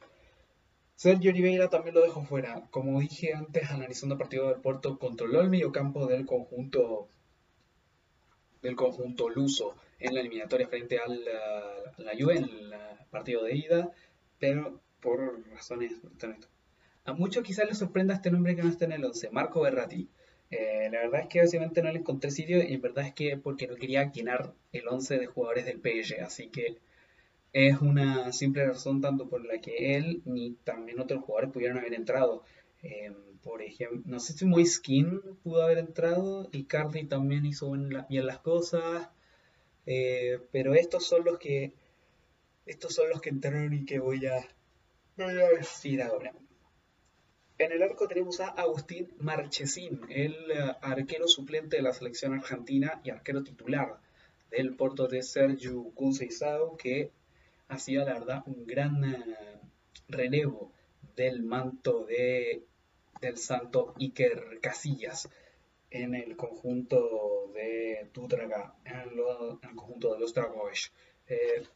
[0.95, 2.67] Sergio Oliveira también lo dejó fuera.
[2.71, 7.09] Como dije antes, analizando el partido del Porto, controló el mediocampo del conjunto
[8.63, 11.25] del conjunto luso en la eliminatoria frente al
[11.99, 12.75] la Juve en el
[13.11, 13.93] partido de ida,
[14.39, 15.93] pero por razones
[17.05, 20.09] a muchos quizás les sorprenda este nombre que no está en el 11, Marco Berratti.
[20.51, 23.37] Eh, la verdad es que básicamente no le encontré sitio y en verdad es que
[23.39, 26.77] porque no quería llenar el 11 de jugadores del PSG, así que
[27.53, 31.95] es una simple razón tanto por la que él ni también otros jugadores pudieron haber
[31.95, 32.45] entrado.
[32.83, 38.27] Em, por ejemplo, no sé si Moiskin pudo haber entrado y Carly también hizo bien,
[38.27, 39.09] las cosas,
[39.87, 41.73] eh, pero estos son los que
[42.67, 44.47] estos son los que entraron y que voy a,
[45.17, 46.35] voy a decir ahora.
[47.57, 53.01] En el arco tenemos a Agustín Marchesín, el eh, arquero suplente de la selección argentina
[53.03, 53.99] y arquero titular
[54.51, 57.11] del Porto de Sergio Conceição, que
[57.69, 59.61] ha sido la verdad un gran eh,
[60.09, 60.73] relevo
[61.15, 62.65] del manto de,
[63.21, 65.29] del santo Iker Casillas
[65.91, 70.93] en el conjunto de Tutraga, en, el conjunto de los Dragos.
[71.27, 71.67] Eh,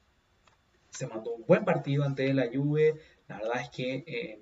[0.91, 4.41] se mandó un buen partido ante la Juve, la verdad es que eh,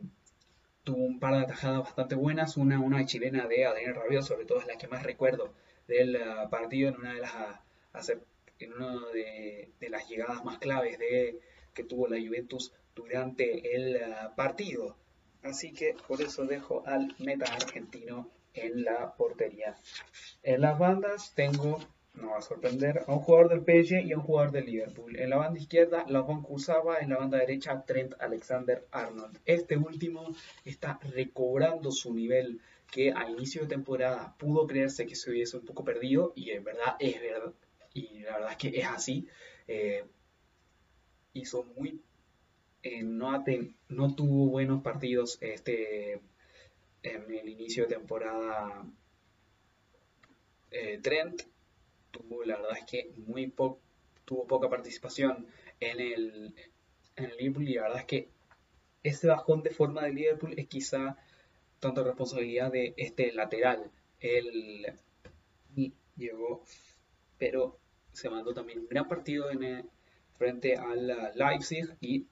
[0.83, 4.61] tuvo un par de atajadas bastante buenas, una, una chilena de Adrián Rabiot, sobre todo
[4.61, 5.53] es la que más recuerdo
[5.87, 6.19] del
[6.51, 8.13] partido en una de las
[8.61, 11.41] en una de, las llegadas más claves de,
[11.75, 13.99] que tuvo la Juventus durante el
[14.37, 14.97] partido.
[15.43, 19.75] Así que por eso dejo al meta argentino en la portería.
[20.43, 21.79] En las bandas tengo,
[22.15, 25.17] no va a sorprender, a un jugador del PSG y a un jugador del Liverpool.
[25.17, 29.39] En la banda izquierda, Lavon Kursava, en la banda derecha, Trent Alexander Arnold.
[29.47, 35.31] Este último está recobrando su nivel que a inicio de temporada pudo creerse que se
[35.31, 37.53] hubiese un poco perdido y en verdad es verdad
[37.95, 39.27] y la verdad es que es así.
[39.67, 40.05] Eh,
[41.33, 42.01] hizo muy
[42.83, 43.45] eh, no,
[43.89, 46.21] no tuvo buenos partidos este
[47.03, 48.85] en el inicio de temporada
[50.71, 51.43] eh, Trent
[52.11, 53.81] tuvo la verdad es que muy poco
[54.25, 55.47] tuvo poca participación
[55.81, 56.55] en el,
[57.17, 58.29] en el Liverpool y la verdad es que
[59.03, 61.17] ese bajón de forma de Liverpool es quizá
[61.81, 64.95] tanto responsabilidad de este lateral él
[66.17, 66.65] llegó
[67.39, 67.80] pero
[68.13, 69.85] se mandó también un gran partido el,
[70.35, 72.27] frente al Leipzig y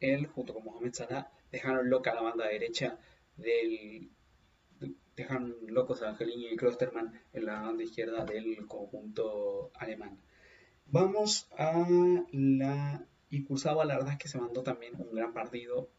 [0.00, 2.98] él junto con Mohamed Salah dejaron loca la banda derecha
[3.36, 4.10] del
[5.16, 10.16] dejan locos a Angelini y Klosterman en la banda izquierda del conjunto alemán.
[10.86, 11.86] Vamos a
[12.30, 15.90] la y Kursava la verdad es que se mandó también un gran partido,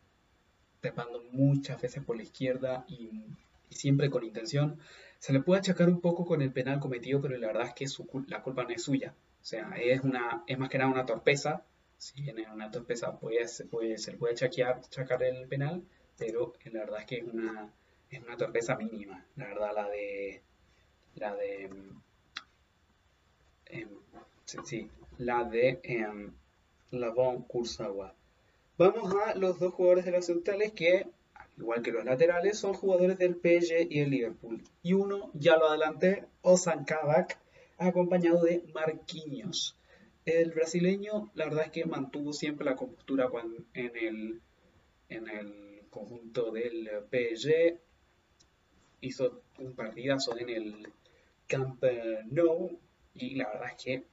[0.80, 3.24] trepando muchas veces por la izquierda y,
[3.70, 4.80] siempre con intención.
[5.20, 7.86] Se le puede achacar un poco con el penal cometido, pero la verdad es que
[8.28, 9.14] la culpa no es suya.
[9.42, 11.64] O sea, es, una, es más que nada una torpeza.
[11.98, 13.66] Si viene una torpeza, puede, se
[14.12, 15.84] le puede achacar el penal,
[16.18, 17.74] pero la verdad es que es una,
[18.10, 20.42] es una torpeza mínima, la verdad, la de,
[21.16, 21.70] la de,
[23.66, 23.88] em,
[24.64, 26.30] sí, la de eh,
[26.92, 28.16] Lavon Kursawa.
[28.78, 31.06] Vamos a los dos jugadores de los centrales que,
[31.60, 34.64] igual que los laterales, son jugadores del PSG y el Liverpool.
[34.82, 37.38] Y uno, ya lo adelanté, Ozan Kabak,
[37.78, 39.76] acompañado de Marquinhos.
[40.26, 43.30] El brasileño, la verdad es que mantuvo siempre la compostura
[43.74, 44.42] en el,
[45.10, 47.80] en el conjunto del PSG.
[49.02, 50.94] Hizo un partidazo en el
[51.48, 51.84] Camp
[52.30, 52.80] Nou
[53.16, 54.04] y la verdad es que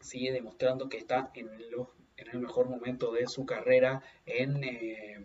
[0.00, 5.24] sigue demostrando que está en, en el mejor momento de su carrera en, eh,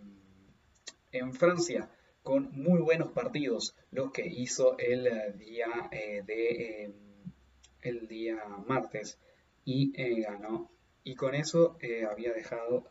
[1.22, 1.90] en Francia
[2.22, 6.94] con muy buenos partidos los que hizo el día eh, de eh,
[7.82, 9.18] el día martes
[9.64, 10.70] y ganó.
[11.04, 11.78] Y con eso
[12.10, 12.90] había dejado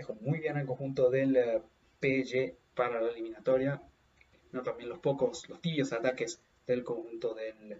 [0.00, 1.62] dejó muy bien el conjunto del
[2.00, 3.82] PSG para la eliminatoria,
[4.52, 7.78] no también los pocos, los tibios ataques del conjunto del...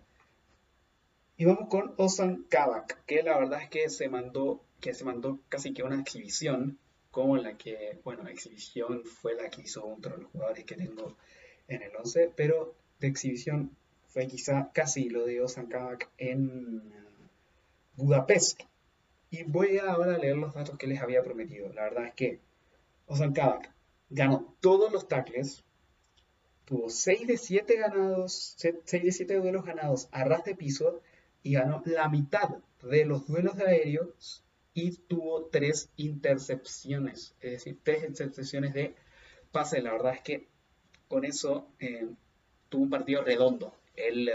[1.38, 5.40] Y vamos con Osan Kabak, que la verdad es que se mandó, que se mandó
[5.48, 6.78] casi que una exhibición,
[7.10, 11.16] como la que, bueno, exhibición fue la que hizo otro de los jugadores que tengo
[11.68, 16.82] en el 11, pero de exhibición fue quizá casi lo de Osan Kabak en
[17.96, 18.62] Budapest.
[19.30, 21.72] Y voy ahora a leer los datos que les había prometido.
[21.72, 22.40] La verdad es que
[23.06, 23.72] Osan Kabak
[24.08, 25.64] ganó todos los tackles,
[26.64, 31.00] tuvo 6 de 7 ganados, 6 de 7 duelos ganados a ras de piso
[31.42, 32.48] y ganó la mitad
[32.82, 34.44] de los duelos de aéreos
[34.74, 38.94] y tuvo 3 intercepciones, es decir, 3 intercepciones de
[39.50, 39.82] pase.
[39.82, 40.48] La verdad es que
[41.08, 42.08] con eso eh,
[42.68, 44.32] tuvo un partido redondo el eh,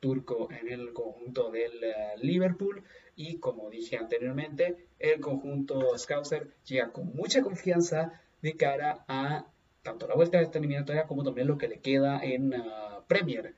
[0.00, 2.84] turco en el conjunto del eh, Liverpool
[3.16, 9.46] y como dije anteriormente, el conjunto Scouser llega con mucha confianza de cara a
[9.82, 13.54] tanto la vuelta de esta eliminatoria como también lo que le queda en uh, Premier.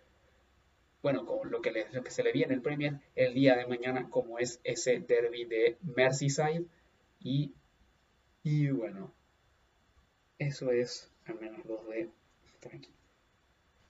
[1.02, 4.08] Bueno, con lo que, le, que se le viene el Premier el día de mañana,
[4.10, 6.66] como es ese derby de Merseyside.
[7.20, 7.54] Y,
[8.42, 9.12] y bueno,
[10.38, 12.08] eso es al menos los de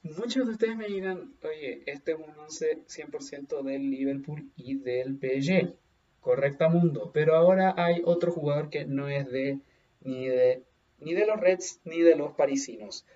[0.02, 5.18] Muchos de ustedes me dirán, oye, este es un 11 100% del Liverpool y del
[5.18, 5.74] PSG.
[6.20, 7.10] Correcta mundo.
[7.12, 9.60] Pero ahora hay otro jugador que no es de
[10.02, 10.62] ni de
[11.00, 13.06] ni de los Reds ni de los parisinos.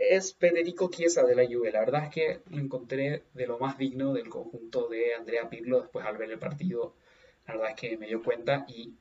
[0.00, 1.70] Es Federico Chiesa de la Juve.
[1.70, 5.82] La verdad es que lo encontré de lo más digno del conjunto de Andrea Pirlo
[5.82, 6.96] después al ver el partido.
[7.46, 8.94] La verdad es que me dio cuenta y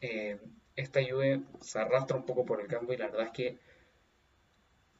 [0.00, 0.38] eh,
[0.76, 3.58] esta Juve se arrastra un poco por el campo y la verdad es que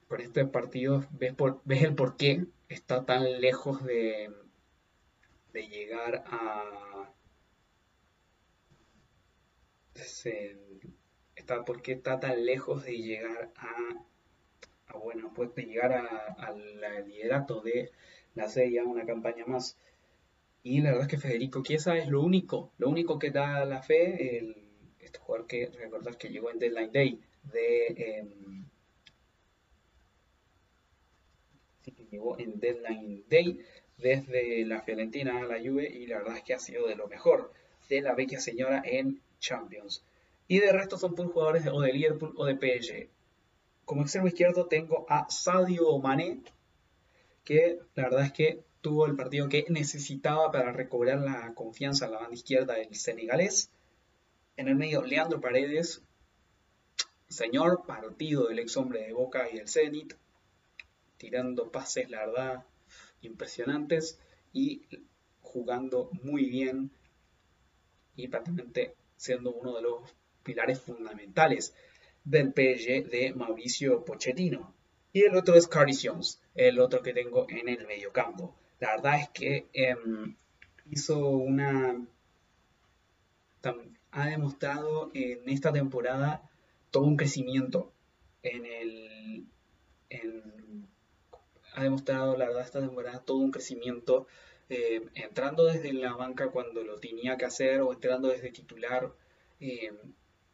[0.08, 1.36] por este partido ves,
[1.68, 4.32] el por qué está tan lejos de,
[5.52, 7.12] llegar a
[11.64, 14.09] por qué está tan lejos de llegar a,
[14.98, 17.90] bueno, pues de llegar al liderato de
[18.34, 19.76] la serie a una campaña más.
[20.62, 23.82] Y la verdad es que Federico Chiesa es lo único, lo único que da la
[23.82, 24.56] fe, el,
[24.98, 27.86] este jugador que recordar que llegó en Deadline Day de...
[27.96, 28.64] Em,
[31.82, 33.60] sí, que llegó en Deadline Day
[33.96, 37.08] desde la Fiorentina a la Juve y la verdad es que ha sido de lo
[37.08, 37.52] mejor
[37.88, 40.04] de la vecchia señora en Champions.
[40.46, 43.08] Y de resto son por jugadores o de Liverpool o de PSG.
[43.90, 46.40] Como extremo izquierdo tengo a Sadio Mané,
[47.42, 52.12] que la verdad es que tuvo el partido que necesitaba para recobrar la confianza en
[52.12, 53.68] la banda izquierda del senegalés.
[54.56, 56.02] En el medio, Leandro Paredes,
[57.26, 60.14] señor partido del ex hombre de Boca y del Zenit,
[61.16, 62.64] tirando pases, la verdad,
[63.22, 64.20] impresionantes
[64.52, 64.82] y
[65.42, 66.92] jugando muy bien
[68.14, 70.14] y prácticamente siendo uno de los
[70.44, 71.74] pilares fundamentales
[72.24, 74.74] del PSG de Mauricio Pochettino.
[75.12, 78.54] Y el otro es Cardi Jones, el otro que tengo en el mediocampo.
[78.78, 80.36] La verdad es que em,
[80.90, 82.00] hizo una...
[84.12, 86.50] Ha demostrado en esta temporada
[86.90, 87.92] todo un crecimiento
[88.42, 89.46] en el...
[91.74, 94.26] ha demostrado, la verdad, esta temporada todo un crecimiento
[94.68, 99.12] em, entrando desde la banca cuando lo tenía que hacer o entrando desde titular.
[99.60, 99.96] Em,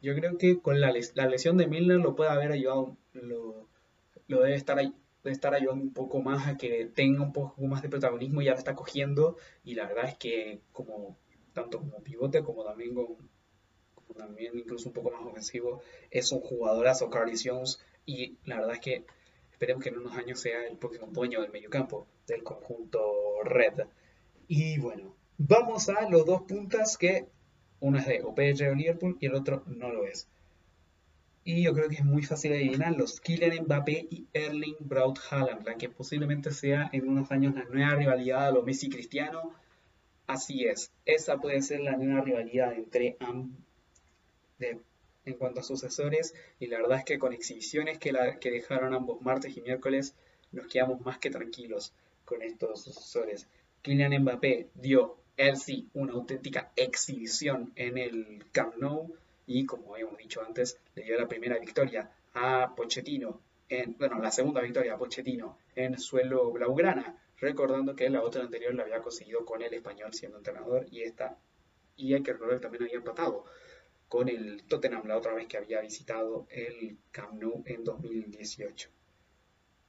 [0.01, 3.69] yo creo que con la, lesión de Milner lo puede haber ayudado, lo,
[4.29, 4.95] lo debe estar ahí
[5.27, 8.49] de estar ayudando un poco más a que tenga un poco más de protagonismo y
[8.49, 11.19] ahora está cogiendo y la verdad es que como
[11.53, 17.11] tanto como pivote como también como también incluso un poco más ofensivo es un jugadorazo
[17.11, 19.05] Carly Jones y la verdad es que
[19.51, 23.87] esperemos que en unos años sea el próximo dueño del mediocampo del conjunto Red.
[24.47, 27.27] Y bueno vamos a los dos puntas que
[27.81, 30.29] uno es de OPG o Liverpool y el otro no lo es
[31.47, 35.65] y yo creo que es muy fácil adivinar los Kylian Mbappé y Erling Braut Haaland,
[35.65, 39.55] la que posiblemente sea en unos años la nueva rivalidad de los Messi Cristiano.
[40.27, 43.61] Así es, esa puede ser la nueva rivalidad entre ambos
[44.59, 49.23] en cuanto a sucesores y la verdad es que con exhibiciones que, que dejaron ambos
[49.23, 50.17] martes y miércoles
[50.51, 51.93] nos quedamos más que tranquilos
[52.25, 53.47] con estos sucesores.
[53.83, 59.15] Kylian Mbappé dio, él sí, una auténtica exhibición en el Camp Nou
[59.47, 64.31] y como habíamos dicho antes, le dio la primera victoria a Pochettino, en, bueno, la
[64.31, 69.45] segunda victoria a Pochettino en suelo blaugrana, recordando que la otra anterior la había conseguido
[69.45, 71.37] con el español siendo entrenador y esta,
[71.97, 73.45] y hay que recordar que también había empatado
[74.09, 78.96] con el Tottenham la otra vez que había visitado el Camp Nou en 2018.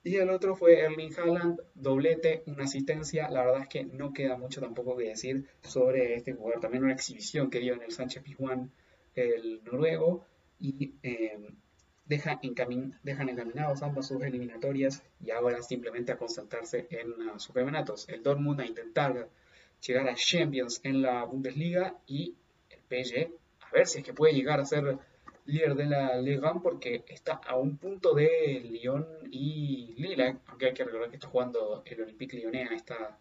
[0.04, 3.30] Y el otro fue Erling Haaland, doblete, una asistencia.
[3.30, 6.62] La verdad es que no queda mucho tampoco que decir sobre este jugador.
[6.62, 8.72] También una exhibición que dio en el Sánchez Pizjuán
[9.16, 10.26] el noruego
[10.60, 11.38] y eh,
[12.06, 12.39] deja
[13.04, 18.08] dejan encaminados ambas sus eliminatorias y ahora simplemente a concentrarse en sus campeonatos.
[18.08, 19.28] El Dortmund a intentar
[19.86, 22.36] llegar a Champions en la Bundesliga y
[22.70, 23.30] el PSG
[23.60, 24.98] a ver si es que puede llegar a ser
[25.48, 30.74] líder de la Liga porque está a un punto de Lyon y Lille, aunque hay
[30.74, 33.18] que recordar que está jugando el Olympique Lyonnais está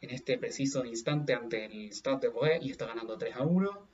[0.00, 3.88] en este preciso instante ante el Stade de Boé y está ganando 3 a 1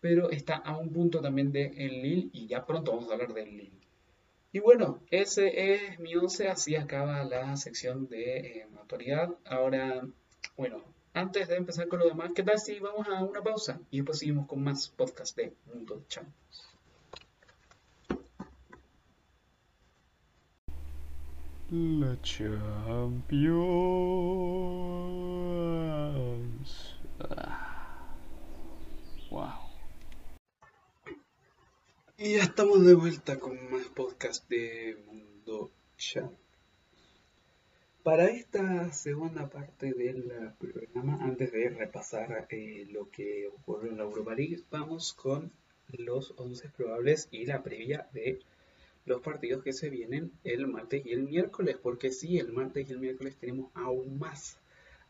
[0.00, 3.32] pero está a un punto también de el Lille y ya pronto vamos a hablar
[3.34, 3.88] del Lille.
[4.52, 9.34] Y bueno, ese es mi 11, así acaba la sección de eh, autoridad.
[9.44, 10.06] Ahora,
[10.56, 13.98] bueno, antes de empezar con lo demás, ¿qué tal si vamos a una pausa y
[13.98, 16.75] después seguimos con más podcast de Mundo Champions?
[21.68, 23.26] La Champions.
[27.18, 28.14] Ah.
[29.32, 29.48] Wow.
[32.18, 36.30] Y ya estamos de vuelta con más podcast de Mundo Chat.
[38.04, 44.04] Para esta segunda parte del programa, antes de repasar eh, lo que ocurrió en la
[44.04, 45.50] Europa League, vamos con
[45.88, 48.38] los 11 probables y la previa de
[49.06, 52.92] los partidos que se vienen el martes y el miércoles, porque sí, el martes y
[52.92, 54.58] el miércoles tenemos aún más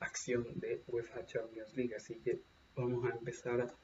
[0.01, 2.41] acción de UEFA Champions League, así que
[2.77, 3.75] vamos a empezar a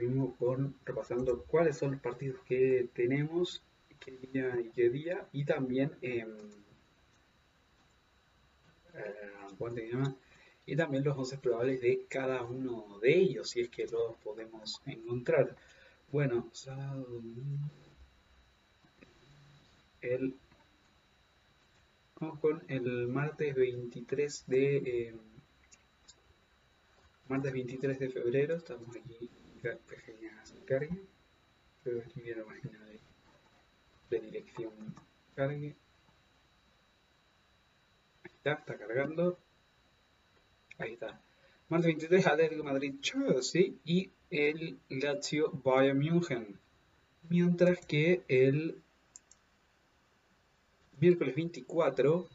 [0.00, 3.62] mismo con repasando cuáles son los partidos que tenemos,
[3.98, 6.26] qué día y qué día, y también eh,
[10.66, 14.80] y también los 11 probables de cada uno de ellos, si es que los podemos
[14.86, 15.56] encontrar.
[16.12, 17.22] Bueno, sábado,
[20.02, 20.34] el
[22.18, 25.14] vamos con el martes 23 de eh,
[27.28, 29.30] martes 23 de febrero, estamos aquí
[29.86, 30.96] pequeña carga
[32.14, 32.78] viene la página
[34.10, 34.72] de, dirección.
[35.34, 35.76] Cargue.
[38.24, 39.38] Ahí está, está cargando.
[40.78, 41.20] Ahí está.
[41.68, 46.58] Martes 23 Atlético Madrid Chelsea y el Lazio Bayern München.
[47.28, 48.82] Mientras que el
[51.00, 52.28] miércoles 24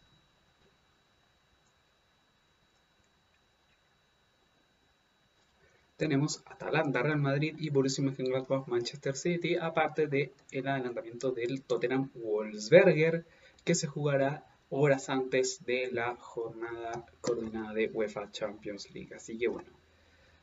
[5.97, 12.11] tenemos Atalanta, Real Madrid y Borussia Mönchengladbach, Manchester City, aparte del el adelantamiento del Tottenham
[12.15, 13.25] Wolfsberger,
[13.63, 19.15] que se jugará horas antes de la jornada coordinada de UEFA Champions League.
[19.15, 19.69] Así que bueno,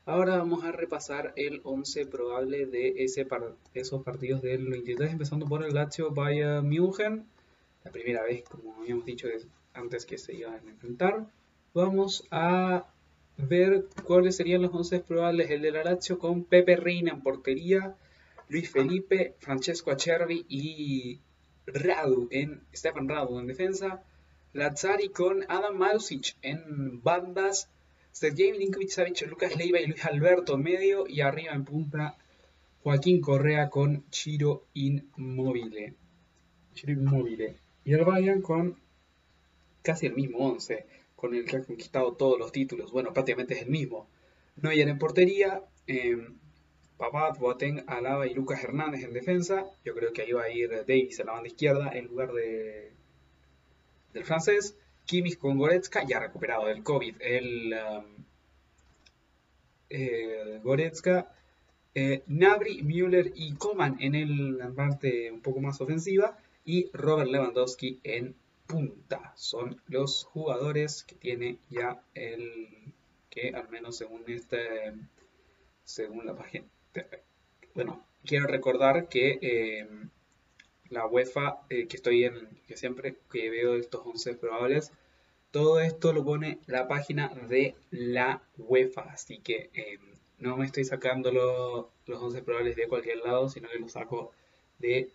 [0.05, 3.27] ahora vamos a repasar el 11 probable de ese
[3.73, 7.27] esos partidos del 23, empezando por el Lazio Bayern München,
[7.83, 9.27] la primera vez, como habíamos dicho
[9.73, 11.27] antes que se iban a enfrentar.
[11.73, 12.85] Vamos a
[13.37, 15.49] ver cuáles serían los 11 probables.
[15.49, 17.95] El de la Lazio con Pepe Reina en portería,
[18.49, 21.19] Luis Felipe, Francesco Acerbi y
[21.65, 24.03] Radu en, Stefan Radu en defensa.
[24.53, 27.69] Lazzari con Adam Malusic en bandas.
[28.11, 31.07] Sergei Milinkovic, Lucas Leiva y Luis Alberto en medio.
[31.07, 32.17] Y arriba en punta
[32.83, 35.95] Joaquín Correa con Chiro Inmóvil.
[36.75, 37.57] Chiro Inmóvil.
[37.85, 38.77] Y el Bayern con
[39.81, 42.91] casi el mismo 11 con el que ha conquistado todos los títulos.
[42.91, 44.07] Bueno, prácticamente es el mismo.
[44.57, 46.27] Neuer en portería, eh,
[46.97, 49.65] Papat, Boateng, Alaba y Lucas Hernández en defensa.
[49.83, 52.91] Yo creo que ahí va a ir Davis en la banda izquierda en lugar de
[54.13, 54.77] del francés.
[55.05, 57.15] Kimmich con Goretzka, ya recuperado del COVID.
[57.19, 58.05] El um,
[60.63, 61.31] Goretzka,
[61.93, 66.37] eh, Nabri, Müller y Coman en el, la parte un poco más ofensiva.
[66.65, 68.35] Y Robert Lewandowski en
[68.67, 69.33] punta.
[69.35, 72.93] Son los jugadores que tiene ya el
[73.33, 74.93] que al menos según este
[75.83, 76.65] según la página
[77.73, 79.87] bueno quiero recordar que eh,
[80.89, 84.91] la UEFA eh, que estoy en que siempre que veo estos 11 probables
[85.49, 89.97] todo esto lo pone la página de la UEFA así que eh,
[90.37, 94.31] no me estoy sacando los 11 probables de cualquier lado sino que los saco
[94.77, 95.09] de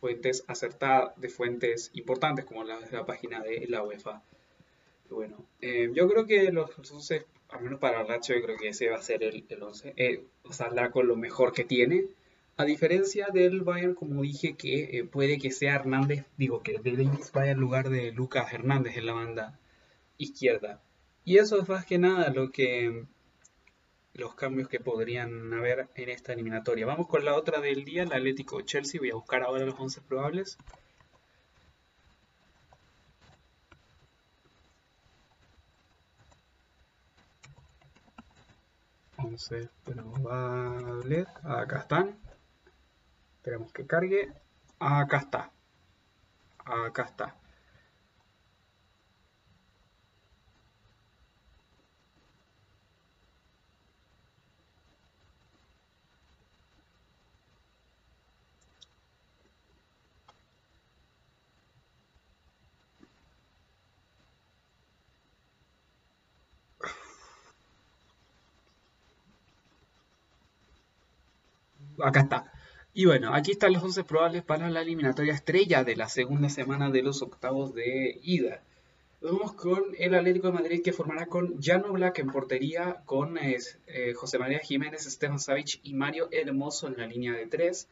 [0.00, 4.22] fuentes acertadas, de fuentes importantes como la, la página de la UEFA.
[5.10, 8.90] Bueno, eh, yo creo que los 11, al menos para Nacho, yo creo que ese
[8.90, 9.94] va a ser el, el 11.
[9.96, 12.06] Eh, saldrá con lo mejor que tiene.
[12.56, 16.92] A diferencia del Bayern, como dije, que eh, puede que sea Hernández, digo que de
[16.92, 19.58] Davis vaya en lugar de Lucas Hernández en la banda
[20.18, 20.82] izquierda.
[21.24, 23.04] Y eso es más que nada lo que
[24.18, 26.86] los cambios que podrían haber en esta eliminatoria.
[26.86, 29.00] Vamos con la otra del día, el Atlético Chelsea.
[29.00, 30.58] Voy a buscar ahora los 11 probables.
[39.16, 41.28] Once probables.
[41.44, 42.18] Acá están.
[43.36, 44.32] Esperemos que cargue.
[44.80, 45.52] Acá está.
[46.64, 47.36] Acá está.
[72.02, 72.52] Acá está.
[72.94, 76.90] Y bueno, aquí están los 11 probables para la eliminatoria estrella de la segunda semana
[76.90, 78.62] de los octavos de ida.
[79.20, 83.58] Vamos con el Atlético de Madrid que formará con Jano Black en portería, con eh,
[84.14, 87.88] José María Jiménez, Stefan Savic y Mario Hermoso en la línea de 3.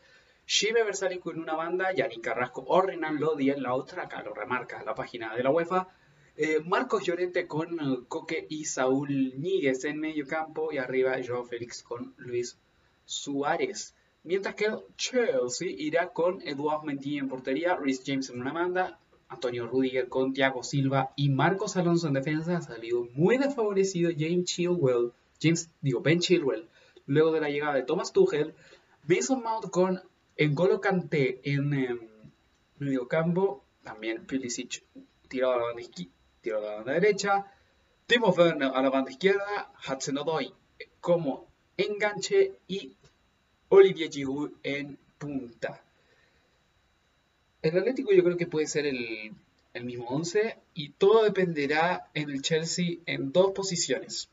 [0.47, 4.33] Shime Versálico en una banda, Yannick Carrasco o Renan Lodi en la otra, acá lo
[4.35, 5.89] remarca la página de la UEFA.
[6.37, 11.83] Eh, Marcos Llorente con Coque y Saúl Níguez en medio campo y arriba Joao Félix
[11.83, 12.57] con Luis
[13.05, 13.96] Suárez.
[14.27, 14.67] Mientras que
[14.97, 18.99] Chelsea irá con Eduard Mendy en portería, Rhys James en una banda,
[19.29, 22.57] Antonio Rudiger con Thiago Silva y Marcos Alonso en defensa.
[22.57, 26.69] Ha salido muy desfavorecido James Chilwell, James, digo Ben Chilwell,
[27.07, 28.53] luego de la llegada de Thomas Tuchel.
[29.07, 30.03] Mason Mount con
[30.37, 32.01] N'Golo Kanté en em,
[32.81, 34.83] medio campo, también Pulisic
[35.29, 35.83] tirado a la banda,
[36.41, 37.47] tirado a la banda derecha,
[38.09, 40.53] Timo Werner a la banda izquierda, Hudson Odoi
[41.01, 41.47] como
[41.77, 42.97] enganche y
[43.69, 45.83] Olivier Giroud en punta.
[47.63, 49.35] El Atlético yo creo que puede ser el,
[49.83, 54.29] mismo 11 y todo dependerá en el Chelsea en dos posiciones.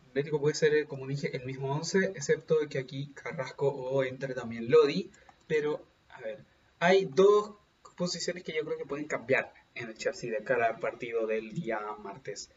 [0.00, 4.34] El Atlético puede ser, como dije, el mismo 11, excepto que aquí Carrasco o entre
[4.34, 5.10] también Lodi,
[5.46, 6.38] pero a ver,
[6.80, 7.52] hay dos
[7.96, 11.80] posiciones que yo creo que pueden cambiar en el Chelsea de cada partido del día
[11.98, 12.50] martes.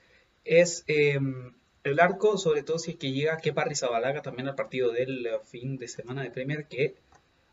[0.45, 4.91] Es em, el arco, sobre todo si es que llega Kepa Rizabalaga también al partido
[4.91, 6.95] del eh, fin de semana de Premier, que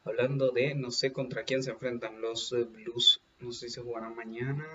[0.05, 3.81] hablando de no sé contra quién se enfrentan los eh, Blues, no sé si se
[3.81, 4.67] jugarán mañana.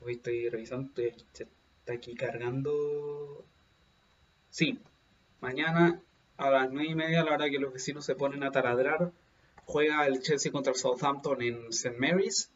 [0.00, 1.46] Hoy estoy revisando, está
[1.92, 3.44] aquí cargando.
[4.50, 4.78] Sí,
[5.40, 6.00] mañana
[6.36, 9.12] a las 9 y media, la hora que los vecinos se ponen a taladrar,
[9.64, 11.96] juega el Chelsea contra el Southampton en St.
[11.98, 12.50] Mary's.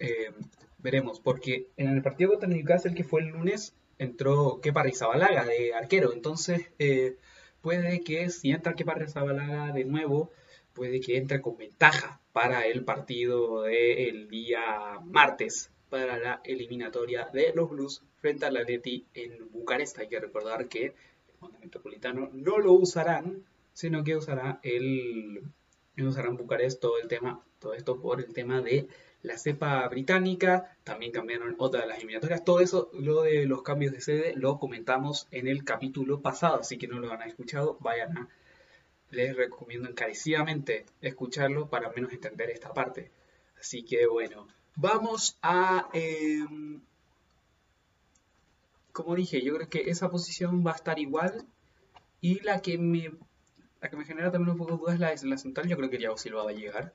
[0.00, 0.32] Eh,
[0.78, 5.74] veremos, porque en el partido contra Newcastle que fue el lunes, entró Kepa Rizabalaga de
[5.74, 6.12] arquero.
[6.12, 7.16] Entonces, eh,
[7.60, 10.30] puede que si entra Kepa Rizabalaga de nuevo,
[10.72, 17.52] puede que entre con ventaja para el partido del día martes, para la eliminatoria de
[17.54, 19.98] los Blues frente al Atleti en Bucarest.
[19.98, 20.84] Hay que recordar que
[21.42, 25.42] el Metropolitano no lo usarán, sino que usará el
[25.96, 28.86] usarán Bucarest todo el tema, todo esto por el tema de
[29.22, 32.44] la cepa británica, también cambiaron otra de las eliminatorias.
[32.44, 36.78] Todo eso, lo de los cambios de sede, lo comentamos en el capítulo pasado, así
[36.78, 38.28] que no lo han escuchado, vayan a.
[39.10, 43.10] Les recomiendo encarecidamente escucharlo para menos entender esta parte.
[43.58, 44.46] Así que bueno,
[44.76, 45.88] vamos a.
[45.94, 46.80] Em,
[48.92, 51.46] como dije, yo creo que esa posición va a estar igual.
[52.20, 53.12] Y la que me,
[53.80, 55.68] la que me genera también un poco de dudas es la la central.
[55.68, 56.92] Yo creo que Thiago Silva va a llegar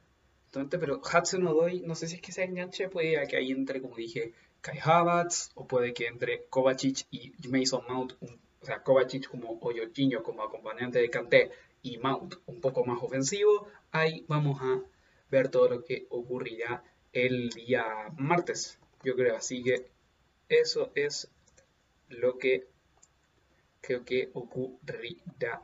[0.70, 3.96] pero Hudson Odoi, no sé si es que se enganche, puede que ahí entre, como
[3.96, 9.60] dije, Kai Havertz, o puede que entre Kovacic y Mason Mount, o sea, Kovacic como
[9.62, 11.52] Oyotinho como acompañante de Kanté
[11.82, 13.68] y Mount un poco más ofensivo.
[13.92, 14.82] Ahí vamos a
[15.30, 17.84] ver todo lo que ocurrirá el día
[18.18, 19.36] martes, yo creo.
[19.36, 19.88] Así que
[20.48, 21.30] eso es
[22.10, 22.68] lo que
[23.82, 25.62] creo que ocurrirá.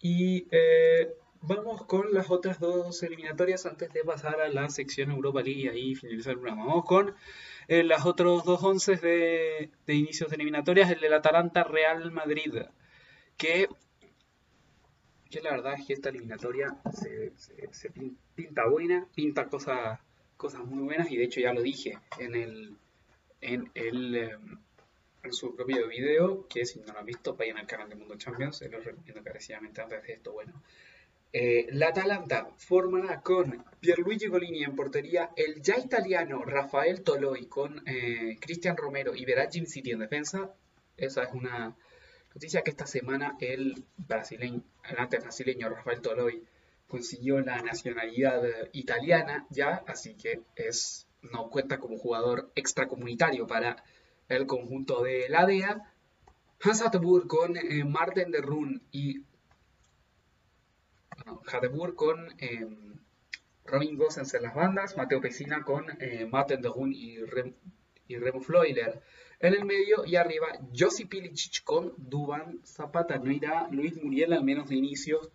[0.00, 5.40] Y eh, Vamos con las otras dos eliminatorias antes de pasar a la sección Europa
[5.40, 6.66] League y finalizar el programa.
[6.66, 7.14] Vamos con
[7.68, 12.54] eh, las otros dos once de, inicios de eliminatorias, el del Atalanta Real Madrid,
[13.36, 13.68] que,
[15.30, 17.32] que la verdad es que esta eliminatoria se,
[18.34, 20.00] pinta buena, pinta cosas,
[20.36, 22.76] cosas muy buenas y de hecho ya lo dije en el
[23.40, 24.58] en el em,
[25.22, 28.16] en su propio video, que si no lo han visto, vayan al canal de Mundo
[28.16, 30.32] Champions, se los recomiendo encarecidamente antes de esto.
[30.32, 30.62] Bueno,
[31.32, 37.82] eh, la Atalanta formará con Pierluigi Golini en portería, el ya italiano Rafael Toloi con
[37.86, 40.54] eh, Cristian Romero y Veraggi City en defensa.
[40.96, 41.76] Esa es una
[42.34, 46.44] noticia que esta semana el brasileño, el brasileño Rafael Toloi
[46.86, 53.84] consiguió la nacionalidad italiana ya, así que es no cuenta como jugador extracomunitario para
[54.28, 55.92] el conjunto de la DEA.
[56.60, 56.82] Hans
[57.28, 59.22] con eh, Martin de Run y
[61.24, 62.66] bueno, con eh,
[63.64, 67.18] Robin Gosens en las bandas, Mateo Pesina con eh, Martin Dehun y,
[68.08, 69.02] y Remo Floiler
[69.40, 73.18] en el medio y arriba Josip Pilicic con Duban Zapata.
[73.18, 75.30] No irá Luis Muriel al menos de inicio.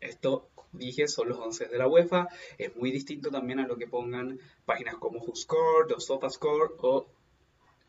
[0.00, 2.28] Esto, dije, son los 11 de la UEFA.
[2.56, 7.06] Es muy distinto también a lo que pongan páginas como WhoScored o SofaScore o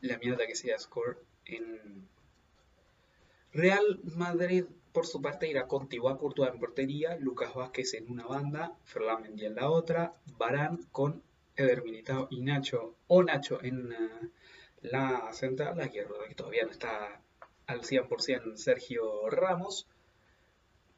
[0.01, 2.07] la mierda que sea Score en
[3.53, 8.75] Real Madrid por su parte irá con Courtois en portería, Lucas Vázquez en una banda,
[8.83, 11.21] Ferland en la otra, Barán con
[11.55, 14.29] Eder Militao y Nacho o Nacho en uh,
[14.81, 17.21] la central, la que todavía no está
[17.67, 19.87] al 100% Sergio Ramos,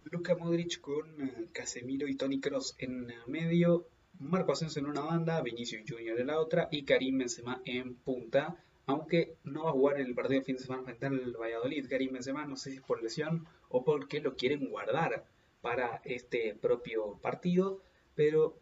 [0.06, 3.88] Luca Modric con uh, Casemiro y Tony Cross en uh, medio,
[4.20, 8.64] Marco Asensio en una banda, Vinicius Junior en la otra y Karim Benzema en punta
[8.92, 12.14] aunque no va a jugar el partido de fin de semana frente al Valladolid, Karim
[12.14, 15.26] Benzema, no sé si es por lesión o porque lo quieren guardar
[15.62, 17.82] para este propio partido,
[18.16, 18.58] pero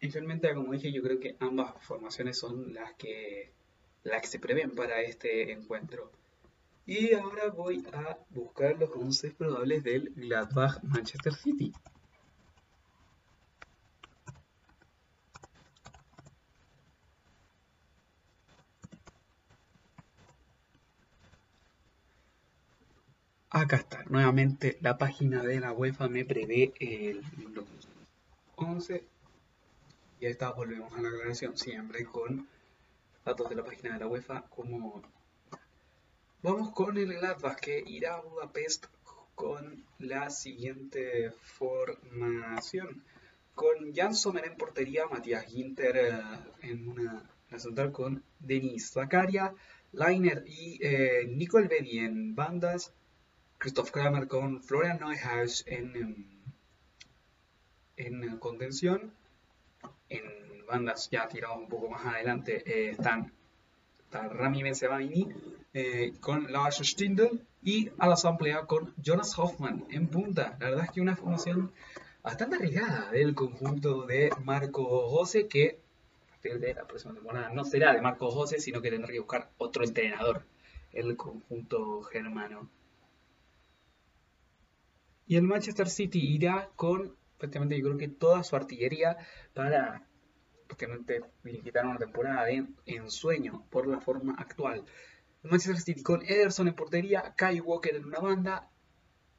[0.00, 3.52] inicialmente, como dije, yo creo que ambas formaciones son las que,
[4.02, 6.10] las que se prevén para este encuentro.
[6.84, 11.72] Y ahora voy a buscar los 11 probables del Gladbach Manchester City.
[23.54, 27.22] Acá está, nuevamente la página de la UEFA me prevé el
[28.56, 29.04] 11.
[30.20, 32.48] Y ahí está, volvemos a la aclaración, siempre con
[33.26, 34.46] datos de la página de la UEFA.
[34.48, 35.02] Como
[36.42, 38.86] Vamos con el Gladbach que irá a Budapest
[39.34, 43.04] con la siguiente formación.
[43.54, 46.22] Con Jan Sommer en portería, Matías Ginter eh,
[46.62, 47.22] en una
[47.58, 49.52] central con Denis Zakaria,
[49.92, 52.94] Leiner y eh, Nicole Bedi en bandas,
[53.62, 56.26] Christoph Kramer con Florian Neuhaus en, em,
[57.96, 59.14] en, contención.
[60.08, 63.32] En bandas ya tirados un poco más adelante eh, están,
[64.10, 65.28] Rami Benzemini
[65.74, 70.56] eh, con Lars Stindl y a la asamblea con Jonas Hoffman en punta.
[70.58, 71.70] La verdad es que una formación
[72.20, 75.78] bastante arriesgada del conjunto de Marco José que
[76.26, 79.20] a partir de la próxima temporada no será de Marco José, sino que tendrá que
[79.20, 80.42] buscar otro entrenador
[80.92, 82.68] el conjunto germano.
[85.32, 89.16] Y el Manchester City irá con prácticamente yo creo que toda su artillería
[89.54, 90.06] para,
[90.66, 91.22] prácticamente
[91.64, 94.84] quitaron una temporada de ensueño por la forma actual.
[95.42, 98.68] Manchester City con Ederson en portería, Kai Walker en una banda,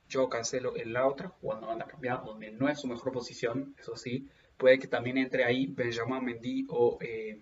[0.10, 3.96] yo Cancelo en la otra, jugando banda cambiada, donde no es su mejor posición, eso
[3.96, 4.28] sí.
[4.58, 7.40] Puede que también entre ahí Benjamin Mendy o, eh,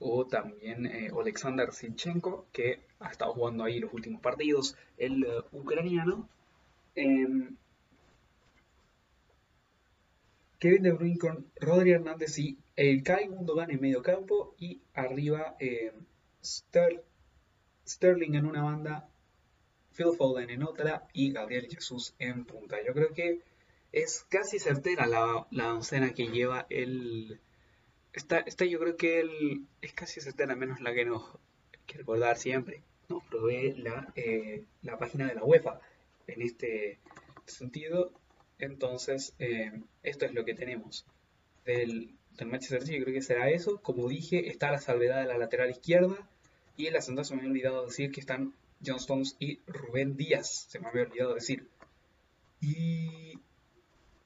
[0.00, 5.44] o también eh, Alexander Zinchenko, que ha estado jugando ahí los últimos partidos, el uh,
[5.56, 6.28] ucraniano.
[6.94, 7.56] Em,
[10.58, 15.56] Kevin De Bruyne con Rodri Hernández y el Kai Gundogan en medio campo y arriba
[15.58, 15.92] eh,
[16.42, 19.08] Sterling en una banda,
[19.92, 22.76] Phil Foden en otra y Gabriel Jesús en punta.
[22.86, 23.40] Yo creo que
[23.92, 25.80] es casi certera la, la
[26.14, 27.40] que lleva el...
[28.12, 29.24] Esta, esta yo creo que
[29.82, 31.22] es casi certera, menos la que nos
[31.72, 32.82] hay que recordar siempre.
[33.08, 35.80] Nos provee la, eh, la página de la UEFA
[36.26, 36.98] en este
[37.46, 38.12] sentido
[38.60, 41.06] entonces, eh, esto es lo que tenemos
[41.64, 43.02] del, del Manchester City.
[43.02, 43.80] Creo que será eso.
[43.82, 46.16] Como dije, está la salvedad de la lateral izquierda.
[46.76, 48.54] Y en la segunda se me había olvidado decir que están
[48.84, 50.66] John Stones y Rubén Díaz.
[50.68, 51.66] Se me había olvidado decir.
[52.60, 53.38] Y,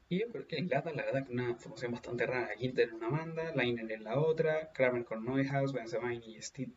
[0.09, 2.57] y yo creo que Inglaterra, la verdad, que una formación bastante rara.
[2.57, 6.73] Ginter en una banda, Liner en la otra, Kramer con Neuhaus, Benzema y Steve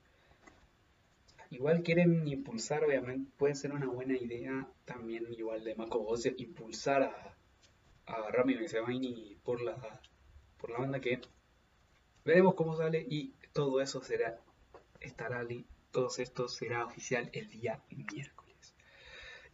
[1.49, 6.05] igual quieren impulsar, obviamente puede ser una buena idea también igual de Marco
[6.37, 7.35] impulsar a,
[8.05, 9.75] a Rami Benzebaini por la,
[10.57, 11.21] por la banda que
[12.25, 14.39] veremos cómo sale y todo eso será,
[14.99, 15.45] estará,
[15.91, 18.46] todo esto será oficial el día miércoles.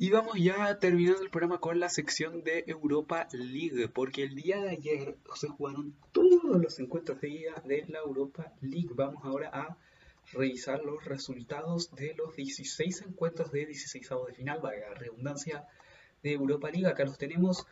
[0.03, 4.61] Y vamos ya terminando el programa con la sección de Europa League, porque el día
[4.61, 8.89] de ayer se jugaron todos los encuentros de día de la Europa League.
[8.95, 9.77] Vamos ahora a
[10.33, 15.65] revisar los resultados de los 16 encuentros de 16 de final, valga redundancia,
[16.21, 16.87] de Europa League.
[16.87, 17.65] Acá los tenemos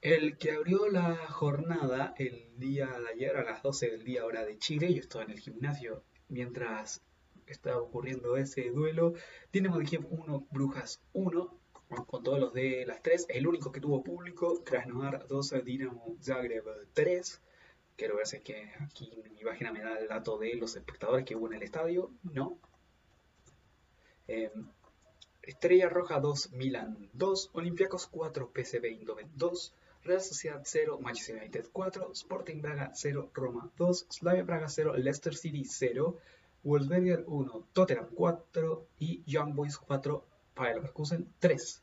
[0.00, 4.46] el que abrió la jornada el día de ayer a las 12 del día hora
[4.46, 7.02] de Chile, yo estaba en el gimnasio mientras
[7.52, 9.14] estaba ocurriendo ese duelo,
[9.52, 11.58] Dinamo de Kiev 1, Brujas 1,
[12.06, 16.64] con todos los de las 3, el único que tuvo público, Krasnodar 2, Dinamo Zagreb
[16.92, 17.40] 3,
[17.96, 21.24] quiero ver si es que aquí mi página me da el dato de los espectadores
[21.24, 22.58] que hubo en el estadio, no.
[24.28, 24.68] Em,
[25.42, 29.74] Estrella Roja 2, Milan 2, Olympiacos 4, PSV Eindhoven 2,
[30.04, 35.34] Real Sociedad 0, Manchester United 4, Sporting Braga 0, Roma 2, Slavia Braga 0, Leicester
[35.34, 36.18] City 0,
[36.62, 41.82] Wolfsberger 1, Tottenham 4 y Young Boys 4, Bayer Leverkusen 3.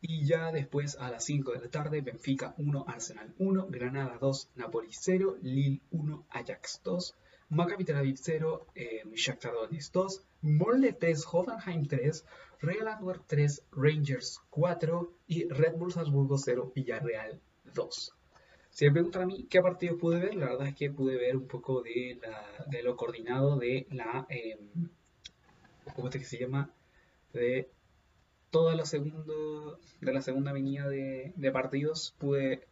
[0.00, 4.50] Y ya después a las 5 de la tarde, Benfica 1, Arsenal 1, Granada 2,
[4.56, 7.14] Napoli 0, Lille 1, Ajax 2,
[7.50, 12.24] Maccabi Tel Aviv 0, eh, Shakhtar Donetsk 2, Molde 3, Hoffenheim 3,
[12.62, 17.40] Real Antwerp 3, Rangers 4 y Red Bull Salzburgo 0, Villarreal
[17.74, 18.14] 2.
[18.72, 21.36] Si me preguntan a mí qué partidos pude ver, la verdad es que pude ver
[21.36, 22.18] un poco de,
[22.82, 24.58] lo coordinado de la, eh,
[25.94, 26.70] ¿cómo es que se llama?
[27.34, 27.68] De
[28.50, 29.34] toda la segunda,
[30.00, 32.66] de la segunda avenida de, partidos, pude,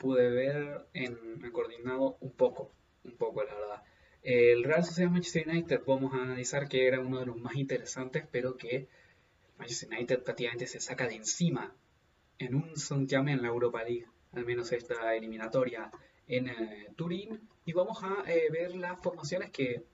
[0.00, 1.16] ver en,
[1.52, 2.72] coordinado un poco,
[3.04, 3.82] un poco la verdad.
[4.22, 8.24] El Real Sociedad Manchester United, vamos a analizar que era uno de los más interesantes,
[8.32, 8.88] pero que
[9.58, 11.74] Manchester United prácticamente se saca de encima
[12.38, 15.90] en un Santiago en la Europa League al menos esta eliminatoria
[16.26, 17.48] en eh, Turín.
[17.64, 19.84] Y vamos a eh, ver las formaciones que,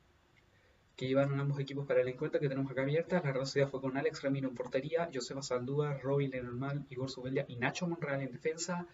[0.97, 3.23] que llevaron ambos equipos para el encuentro que tenemos acá abiertas.
[3.25, 7.57] La Real fue con Alex Ramiro en portería, Joseba Saldúa, Robin Lenormand, Igor Zubelia y
[7.57, 8.87] Nacho Monreal en defensa.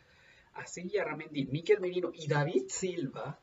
[0.55, 3.39] Asilla Ramendi, Miquel Merino y David Silva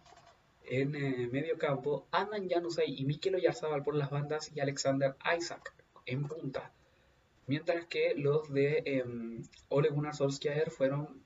[0.64, 2.08] en eh, medio campo.
[2.12, 5.74] Andan Janusay y Mikel Oyarzabal por las bandas y Alexander Isaac
[6.06, 6.72] en punta.
[7.48, 9.04] Mientras que los de eh,
[9.70, 11.22] Ole Gunnar Solskjaer fueron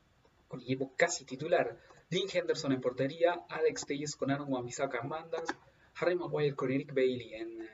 [0.48, 1.78] con equipo casi titular.
[2.10, 5.44] Dean Henderson en portería, Alex Telles con Aaron Wamisaka en bandas,
[5.96, 7.68] Harry Maguire con Eric Bailey en eh,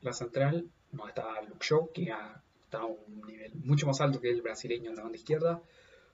[0.00, 2.12] la central, no está Luke Shaw, que
[2.64, 5.62] está a un nivel mucho más alto que el brasileño en la banda izquierda,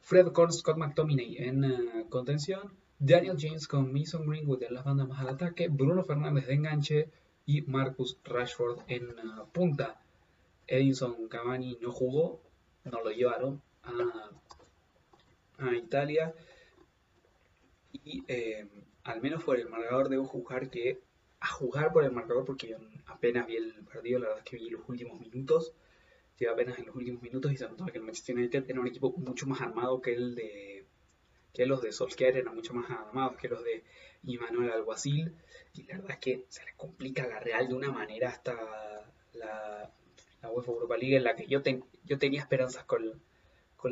[0.00, 5.08] Fred con Scott McTominay en eh, contención, Daniel James con Mason Greenwood en las bandas
[5.08, 7.10] más al ataque, Bruno Fernández de enganche
[7.46, 9.14] y Marcus Rashford en eh,
[9.52, 10.00] punta.
[10.66, 12.40] Edinson Cavani no jugó,
[12.84, 13.92] no lo llevaron a
[15.58, 16.34] a Italia
[17.92, 18.66] y eh,
[19.04, 21.00] al menos por el marcador debo jugar que
[21.40, 22.76] a jugar por el marcador porque
[23.06, 25.74] apenas vi el partido, la verdad es que vi los últimos minutos,
[26.38, 28.86] lleva apenas en los últimos minutos y se notaba que el Manchester United era un
[28.86, 30.86] equipo mucho más armado que el de
[31.52, 33.84] que los de Solskjaer eran mucho más armados que los de
[34.24, 35.32] Immanuel Alguacil
[35.74, 38.54] y la verdad es que se les complica la Real de una manera hasta
[39.34, 39.90] la,
[40.42, 41.62] la UEFA Europa League en la que yo,
[42.04, 43.20] yo tenía esperanzas con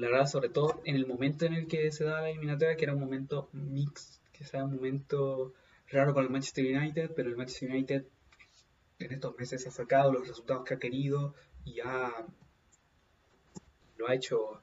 [0.01, 2.95] verdad, sobre todo en el momento en el que se daba la eliminatoria, que era
[2.95, 5.53] un momento mix, que quizá un momento
[5.89, 8.05] raro con el Manchester United, pero el Manchester United
[8.99, 11.35] en estos meses ha sacado los resultados que ha querido
[11.65, 12.25] y ha
[13.97, 14.63] lo ha hecho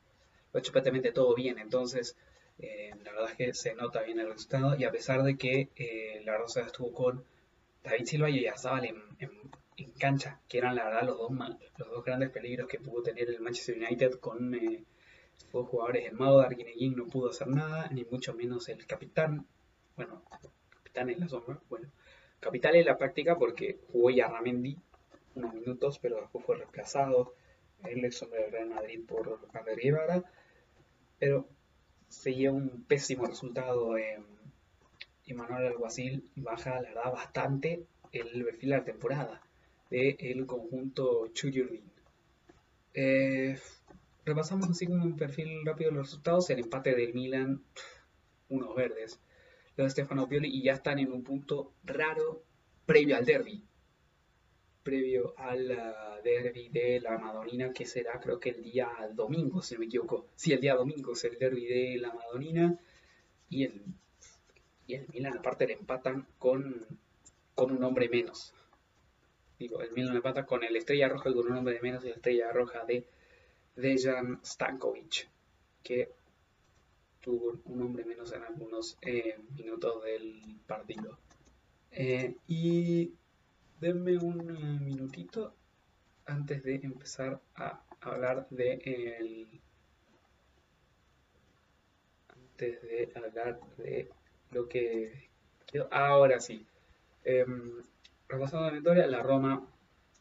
[0.51, 1.59] lo ha hecho prácticamente todo bien.
[1.59, 2.17] Entonces
[2.57, 5.69] eh, la verdad es que se nota bien el resultado y a pesar de que
[5.75, 7.23] eh, la Rosa estuvo con
[7.83, 9.31] David Silva y Yazabal en, en,
[9.77, 11.31] en, cancha que eran la verdad los dos
[11.77, 14.83] los dos grandes peligros que pudo tener el Manchester United con eh,
[15.51, 19.45] dos jugadores el mago de Arguineguín no pudo hacer nada ni mucho menos el capitán
[19.95, 20.21] bueno
[20.69, 21.89] capitán en la sombra bueno
[22.39, 24.77] Capital en la práctica porque jugó ya Ramendi
[25.35, 27.33] unos minutos, pero después fue reemplazado
[27.83, 30.23] el ex hombre del Real Madrid por Ander Guevara,
[31.17, 31.47] pero
[32.07, 34.23] seguía un pésimo resultado en
[35.25, 39.41] y Manuel Alguacil baja, la verdad, bastante el perfil de la temporada
[39.91, 41.83] del conjunto Chuyurdin.
[42.95, 43.59] Eh,
[44.29, 47.63] repasamos así como un perfil rápido los resultados, el empate del Milan,
[48.49, 49.19] unos verdes,
[49.75, 52.43] de Stefano Pioli y ya están en un punto raro
[52.85, 53.63] previo al derby.
[54.83, 55.67] Previo al
[56.23, 60.27] derby de la Madonina, que será creo que el día domingo, si no me equivoco.
[60.35, 62.77] Sí, el día domingo es el derby de la Madonina.
[63.49, 63.83] Y el,
[64.85, 66.85] y el Milan aparte le empatan con,
[67.55, 68.53] con un hombre menos.
[69.57, 72.15] Digo, el Milan empata con el Estrella Roja con un hombre de menos y la
[72.15, 73.05] Estrella Roja de
[73.79, 75.27] Dejan Stankovic.
[75.83, 76.11] Que
[77.21, 81.17] tuvo un hombre menos en algunos eh, minutos del partido.
[81.91, 83.13] Eh, y
[83.79, 85.53] denme un eh, minutito
[86.25, 89.61] antes de empezar a hablar de el
[92.29, 94.09] antes de hablar de
[94.51, 95.29] lo que
[95.91, 96.65] ahora sí
[97.23, 97.45] eh,
[98.27, 99.65] repasando la victoria la Roma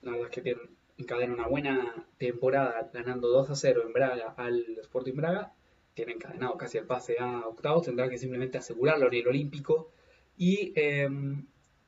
[0.03, 0.61] la verdad es que tiene,
[0.99, 5.53] encadena una buena temporada ganando 2 a 0 en Braga al Sporting Braga
[5.99, 9.91] tiene encadenado casi el pase a octavos, tendrá que simplemente asegurarlo en el Olímpico.
[10.37, 11.09] Y eh,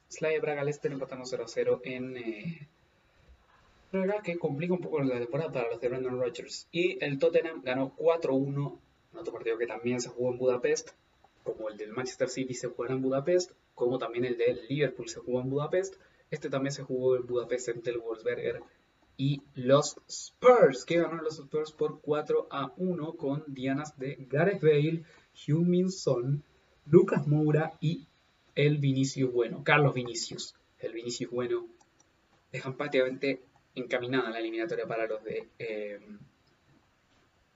[0.08, 2.68] Slavia Braga Leicester empatando 0-0 en eh,
[3.92, 6.66] Braga, que complica un poco la temporada para los de Brandon Rodgers.
[6.72, 8.78] Y el Tottenham ganó 4-1
[9.12, 10.90] en otro partido que también se jugó en Budapest,
[11.44, 15.20] como el del Manchester City se jugará en Budapest, como también el del Liverpool se
[15.20, 15.94] jugó en Budapest.
[16.32, 18.61] Este también se jugó en Budapest en el Wolfsberger
[19.20, 24.62] y los Spurs, que ganaron los Spurs por 4 a 1 con dianas de Gareth
[24.62, 25.04] Bale,
[25.46, 26.42] Hugh Min Son,
[26.86, 28.06] Lucas Moura y
[28.54, 31.66] el Vinicius Bueno, Carlos Vinicius, el Vinicius Bueno,
[32.50, 33.42] dejan prácticamente
[33.74, 36.00] encaminada la eliminatoria para los de eh,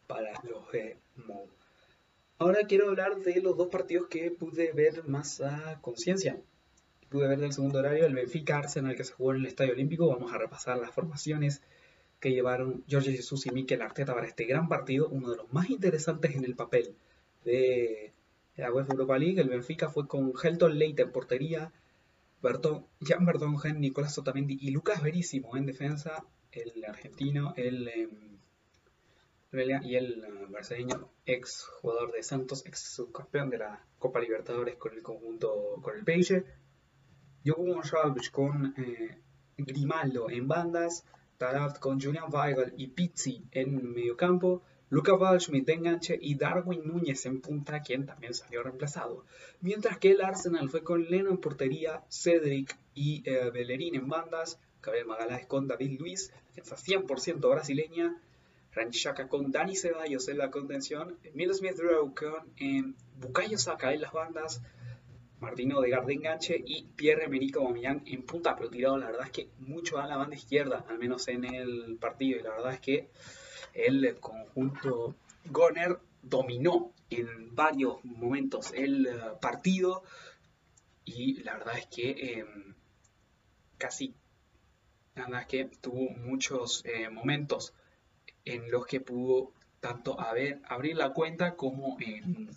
[0.06, 1.48] para los de Mou.
[2.36, 6.38] Ahora quiero hablar de los dos partidos que pude ver más a conciencia
[7.14, 10.08] pude ver del segundo horario, el Benfica Arsenal que se jugó en el Estadio Olímpico.
[10.08, 11.62] Vamos a repasar las formaciones
[12.18, 15.70] que llevaron Jorge Jesús y Mikel Arteta para este gran partido, uno de los más
[15.70, 16.96] interesantes en el papel
[17.44, 18.12] de
[18.56, 19.40] la UEFA Europa League.
[19.40, 21.72] El Benfica fue con Helton Leite en portería,
[22.42, 28.08] Berton, Jan Bertongen, Nicolás Otamendi y Lucas Verísimo en defensa, el argentino, el eh,
[29.84, 34.94] y el uh, brasileño, ex jugador de Santos, ex subcampeón de la Copa Libertadores con
[34.94, 36.44] el conjunto, con el PSG,
[37.44, 39.18] Johan Schwalbich con eh,
[39.56, 41.04] Grimaldo en bandas,
[41.38, 47.26] Talat con Julian Weigel y Pizzi en mediocampo, Luca Waldschmidt de enganche y Darwin Núñez
[47.26, 49.24] en punta, quien también salió reemplazado.
[49.60, 54.58] Mientras que el Arsenal fue con Leno en portería, Cedric y eh, Bellerín en bandas,
[54.82, 58.16] Gabriel Magaláes con David Luis, defensa 100% brasileña,
[58.72, 62.84] Randy Shaka con Dani Ceballos en la contención, Emil Smith Rowe con eh,
[63.18, 64.62] Bukayo Saka en las bandas,
[65.44, 69.48] Martino de de enganche y Pierre-Emerick Aubameyang en punta, pero tirado la verdad es que
[69.58, 73.08] mucho a la banda izquierda, al menos en el partido, y la verdad es que
[73.74, 75.14] el conjunto
[75.46, 80.02] Goner dominó en varios momentos el eh, partido
[81.04, 82.46] y la verdad es que eh,
[83.76, 84.14] casi,
[85.14, 87.74] la verdad es que tuvo muchos eh, momentos
[88.44, 92.48] en los que pudo tanto abrir la cuenta como en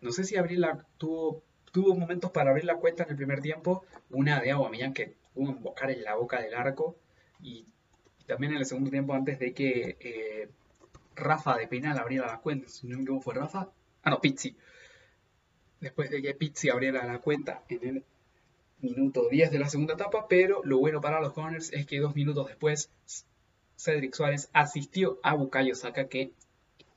[0.00, 3.40] no sé si abrir la, tuvo, tuvo momentos para abrir la cuenta en el primer
[3.40, 6.96] tiempo, una de Aguamillán que pudo embocar en la boca del arco
[7.42, 7.66] y,
[8.26, 10.48] también en el segundo tiempo antes de que eh,
[11.16, 13.70] Rafa de penal abriera la cuenta, si no me fue Rafa,
[14.02, 14.54] ah no, Pizzi,
[15.80, 18.04] después de que Pizzi abriera la cuenta en el
[18.80, 22.14] minuto 10 de la segunda etapa, pero lo bueno para los corners es que dos
[22.14, 22.90] minutos después
[23.76, 26.32] Cedric Suárez asistió a Bukayo Saka que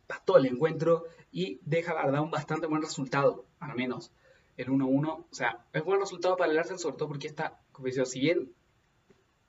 [0.08, 4.12] pasó el encuentro y deja la verdad un bastante buen resultado, al menos
[4.58, 5.08] el 1-1.
[5.08, 8.54] O sea, es buen resultado para el Arsenal, sobre todo porque esta competición, si bien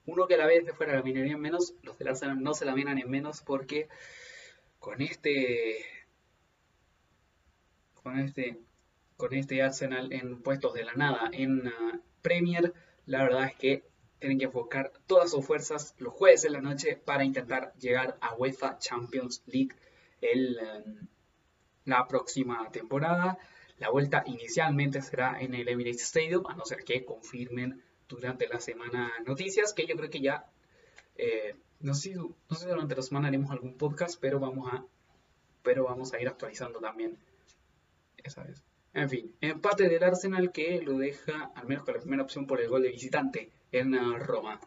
[0.06, 2.64] uno que la ve desde fuera la miraría en menos, los del Arsenal no se
[2.64, 3.88] la miran en menos porque
[4.78, 5.84] con este
[7.94, 8.60] con este
[9.16, 12.74] con este Arsenal en puestos de la nada en uh, Premier,
[13.06, 13.84] la verdad es que
[14.18, 18.34] tienen que enfocar todas sus fuerzas los jueves en la noche para intentar llegar a
[18.34, 19.74] UEFA Champions League
[20.20, 21.08] el, um,
[21.84, 23.38] la próxima temporada.
[23.78, 28.60] La vuelta inicialmente será en el Emirates Stadium, a no ser que confirmen durante la
[28.60, 30.46] semana noticias, que yo creo que ya,
[31.16, 34.84] eh, no, sé, no sé si durante la semana haremos algún podcast, pero vamos a,
[35.62, 37.16] pero vamos a ir actualizando también
[38.22, 38.62] esa vez.
[38.94, 42.60] En fin, empate del Arsenal que lo deja al menos con la primera opción por
[42.60, 44.60] el gol de visitante en uh, Roma.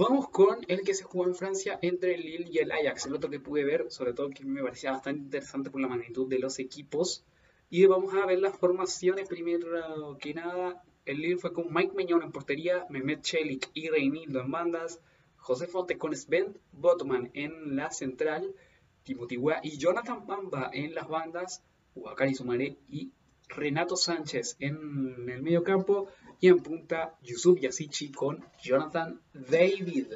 [0.00, 3.14] Vamos con el que se jugó en Francia entre el Lille y el Ajax, el
[3.16, 6.38] otro que pude ver, sobre todo que me parecía bastante interesante por la magnitud de
[6.38, 7.22] los equipos.
[7.68, 9.28] Y vamos a ver las formaciones.
[9.28, 14.40] Primero que nada, el Lille fue con Mike Meñón en portería, Mehmet Chelik y Reinildo
[14.40, 15.02] en bandas,
[15.36, 18.54] José Fonte con Sven Botman en la central,
[19.02, 21.62] Timothy Weah y Jonathan Bamba en las bandas,
[21.94, 23.12] Wakari Sumare y
[23.56, 26.08] Renato Sánchez en el medio campo
[26.40, 30.06] y en punta Yusuf Yasichi con Jonathan David.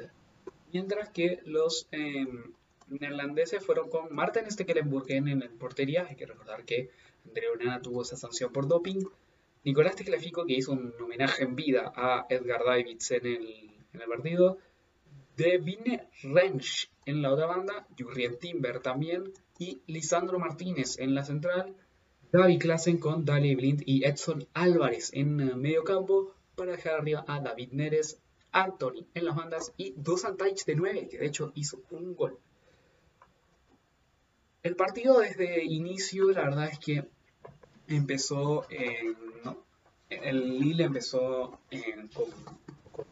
[0.71, 2.25] Mientras que los eh,
[2.87, 6.05] neerlandeses fueron con Martin Stekelenburgen en portería.
[6.09, 6.89] Hay que recordar que
[7.25, 9.03] Andrea Onana tuvo esa sanción por doping.
[9.63, 14.07] Nicolás Teclafico, que hizo un homenaje en vida a Edgar Davids en el, en el
[14.07, 14.57] partido.
[15.35, 17.87] Devine Rensch en la otra banda.
[17.97, 19.31] Jurrien Timber también.
[19.57, 21.75] Y Lisandro Martínez en la central.
[22.31, 27.39] David Klassen con Dali Blind y Edson Álvarez en medio campo para dejar arriba a
[27.39, 28.19] David Neres,
[28.51, 32.37] Anthony en las bandas y Dusan Tadic de 9, que de hecho hizo un gol.
[34.63, 37.05] El partido desde inicio, la verdad es que
[37.87, 39.63] empezó en, ¿no?
[40.09, 42.31] el Lille empezó, en, con,
[42.91, 43.05] con,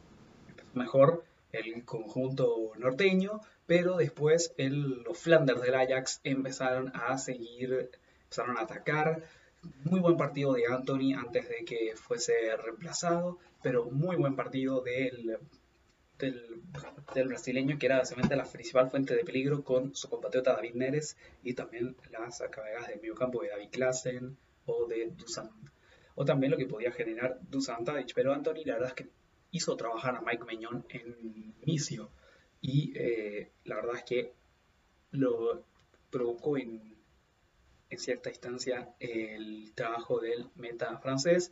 [0.73, 7.91] mejor el conjunto norteño, pero después los Flanders del Ajax empezaron a seguir,
[8.33, 9.23] empezaron a atacar.
[9.85, 15.37] Muy buen partido de Anthony antes de que fuese reemplazado, pero muy buen partido del,
[16.17, 21.15] del, brasileño que era básicamente la principal fuente de peligro con su compatriota David Neres
[21.43, 25.49] y también las cargas del medio campo de David Klassen, o de Dusan.
[26.15, 28.13] O también lo que podía generar Dusan Tadic.
[28.13, 29.09] Pero Anthony la verdad es que
[29.51, 32.09] hizo trabajar a Mike Meñón en inicio.
[32.61, 34.33] Y eh, la verdad es que
[35.11, 35.63] lo
[36.09, 36.92] provocó en,
[37.93, 41.51] en cierta instancia el trabajo del meta francés.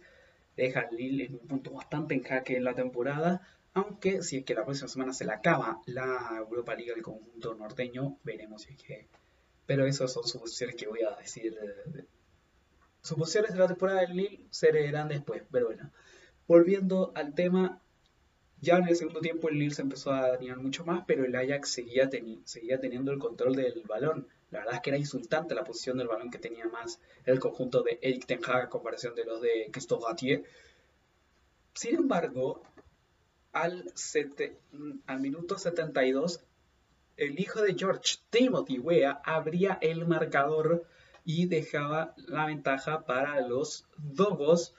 [0.58, 3.42] Deja al Lille en un punto bastante en jaque en la temporada.
[3.74, 7.56] Aunque si es que la próxima semana se le acaba la Europa League del conjunto
[7.56, 9.08] norteño, veremos si es que...
[9.66, 11.58] Pero esas son suposiciones que voy a decir
[13.02, 15.92] suposiciones de la temporada del Lille se leerán después, pero bueno.
[16.48, 17.82] Volviendo al tema,
[18.60, 21.36] ya en el segundo tiempo el Lille se empezó a dañar mucho más, pero el
[21.36, 24.28] Ajax seguía teniendo el control del balón.
[24.52, 27.82] La verdad es que era insultante la posición del balón que tenía más el conjunto
[27.84, 30.44] de Eric Ten Hag a comparación de los de Christophe Gatier.
[31.74, 32.62] Sin embargo,
[33.54, 33.86] al,
[35.20, 36.44] minuto 72,
[37.18, 40.86] el hijo de George, Timothy Weah, abría el marcador
[41.24, 44.74] y dejaba la ventaja para los Dogos,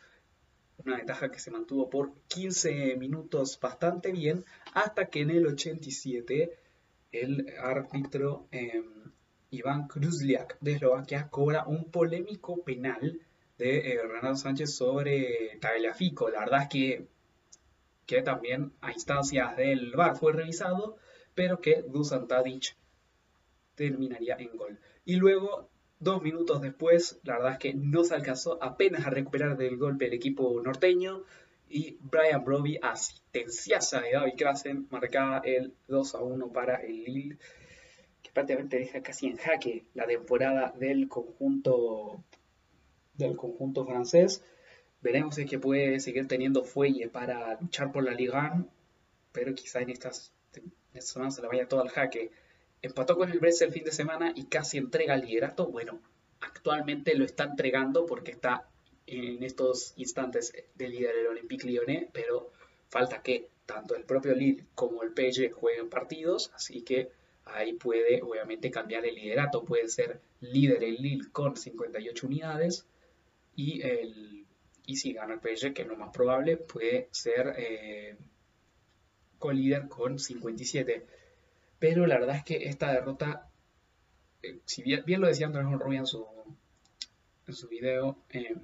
[0.84, 4.44] una ventaja que se mantuvo por 15 minutos bastante bien,
[4.74, 6.58] hasta que en el 87
[7.12, 8.82] el árbitro eh,
[9.52, 13.20] Iván Kruzliak de Eslovaquia cobra un polémico penal
[13.58, 16.28] de eh, Renato Sánchez sobre Tagliafico.
[16.30, 17.06] La verdad es que,
[18.06, 20.96] que también a instancias del VAR fue revisado,
[21.34, 22.76] pero que Dusan Tadic
[23.76, 24.80] terminaría en gol.
[25.04, 25.70] Y luego
[26.02, 30.06] Dos minutos después, la verdad es que no se alcanzó apenas a recuperar del golpe
[30.06, 31.22] el equipo norteño
[31.68, 37.38] y Brian Broby, asistenciaza de David Klassen, marcaba el 2 a 1 para el Lille,
[38.32, 42.22] prácticamente deja casi en jaque la temporada del conjunto,
[43.14, 44.42] del conjunto francés.
[45.00, 48.64] Veremos si que puede seguir teniendo fuelle para luchar por la Liga,
[49.32, 50.32] pero quizá en estas,
[50.98, 52.30] semanas se le vaya todo al jaque
[52.82, 55.66] empató con el Brest el fin de semana y casi entrega el liderato.
[55.68, 56.00] Bueno,
[56.40, 58.68] actualmente lo está entregando porque está
[59.06, 62.50] en estos instantes de líder el Olympique Lyonnais, pero
[62.88, 67.10] falta que tanto el propio Lille como el PSG jueguen partidos, así que
[67.44, 69.64] ahí puede obviamente cambiar el liderato.
[69.64, 72.86] Puede ser líder el Lille con 58 unidades
[73.56, 74.46] y, el,
[74.86, 78.16] y si gana el PSG, que es lo más probable, puede ser eh,
[79.38, 81.06] co-líder con 57
[81.82, 83.50] pero la verdad es que esta derrota,
[84.40, 86.24] eh, si bien, lo decía Andrés Rubio en su,
[87.48, 88.54] en su video, eh,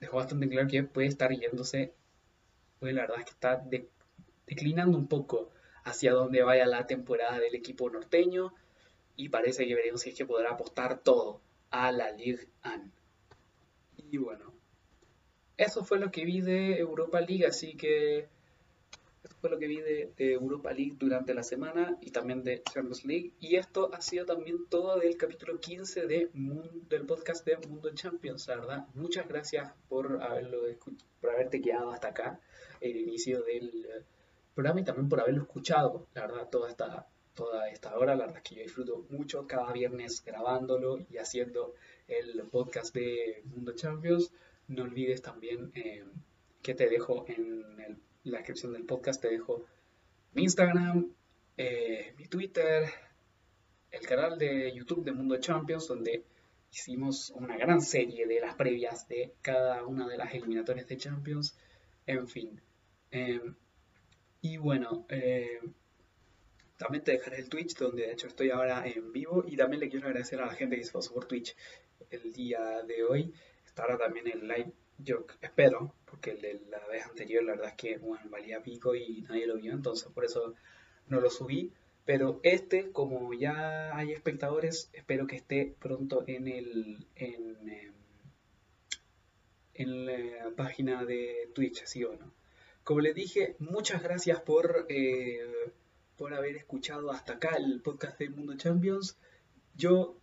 [0.00, 1.94] dejó bastante claro que puede estar yéndose,
[2.80, 3.88] pues la verdad es que está de,
[4.48, 5.52] declinando un poco
[5.88, 8.54] hacia donde vaya la temporada del equipo norteño
[9.16, 12.90] y parece que veremos si es que podrá apostar todo a la Ligue 1.
[14.10, 14.52] Y bueno,
[15.56, 18.28] eso fue lo que vi de Europa League, así que
[19.24, 23.04] eso fue lo que vi de, Europa League durante la semana y también de Champions
[23.04, 23.32] League.
[23.40, 26.30] Y esto ha sido también todo del capítulo 15 de
[26.88, 28.86] del podcast de Mundo Champions, la verdad.
[28.94, 30.62] Muchas gracias por, haberlo
[31.20, 32.40] por haberte quedado hasta acá,
[32.80, 34.04] el inicio del
[34.58, 38.16] programa y también por haberlo escuchado, la verdad, toda esta, toda esta hora.
[38.16, 41.76] La verdad es que yo disfruto mucho cada viernes grabándolo y haciendo
[42.08, 44.32] el podcast de Mundo Champions.
[44.66, 46.04] No olvides también eh,
[46.60, 49.64] que te dejo en la descripción del podcast, te dejo
[50.32, 51.08] mi Instagram,
[51.56, 52.90] eh, mi Twitter,
[53.92, 56.24] el canal de YouTube de Mundo Champions, donde
[56.72, 61.56] hicimos una gran serie de las previas de cada una de las eliminatorias de Champions.
[62.06, 62.60] En fin.
[63.12, 63.40] eh,
[64.40, 65.60] y bueno, eh,
[66.76, 69.44] también te dejaré el Twitch, donde de hecho estoy ahora en vivo.
[69.46, 71.56] Y también le quiero agradecer a la gente que se pasó por Twitch
[72.10, 73.34] el día de hoy.
[73.66, 77.76] Estará también el live, yo espero, porque el de la vez anterior la verdad es
[77.76, 80.54] que bueno, valía pico y nadie lo vio, entonces por eso
[81.08, 81.72] no lo subí.
[82.04, 87.94] Pero este, como ya hay espectadores, espero que esté pronto en el en, em,
[89.74, 92.37] en la página de Twitch, ¿sí o no?
[92.88, 95.74] Como les dije, muchas gracias por, eh,
[96.16, 99.18] por haber escuchado hasta acá el podcast de Mundo Champions.
[99.76, 100.16] Yo,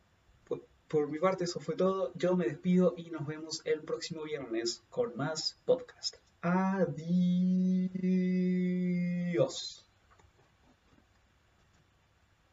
[0.47, 2.11] por, por mi parte, eso fue todo.
[2.15, 6.15] Yo me despido y nos vemos el próximo viernes con más podcast.
[6.41, 7.85] Adiós.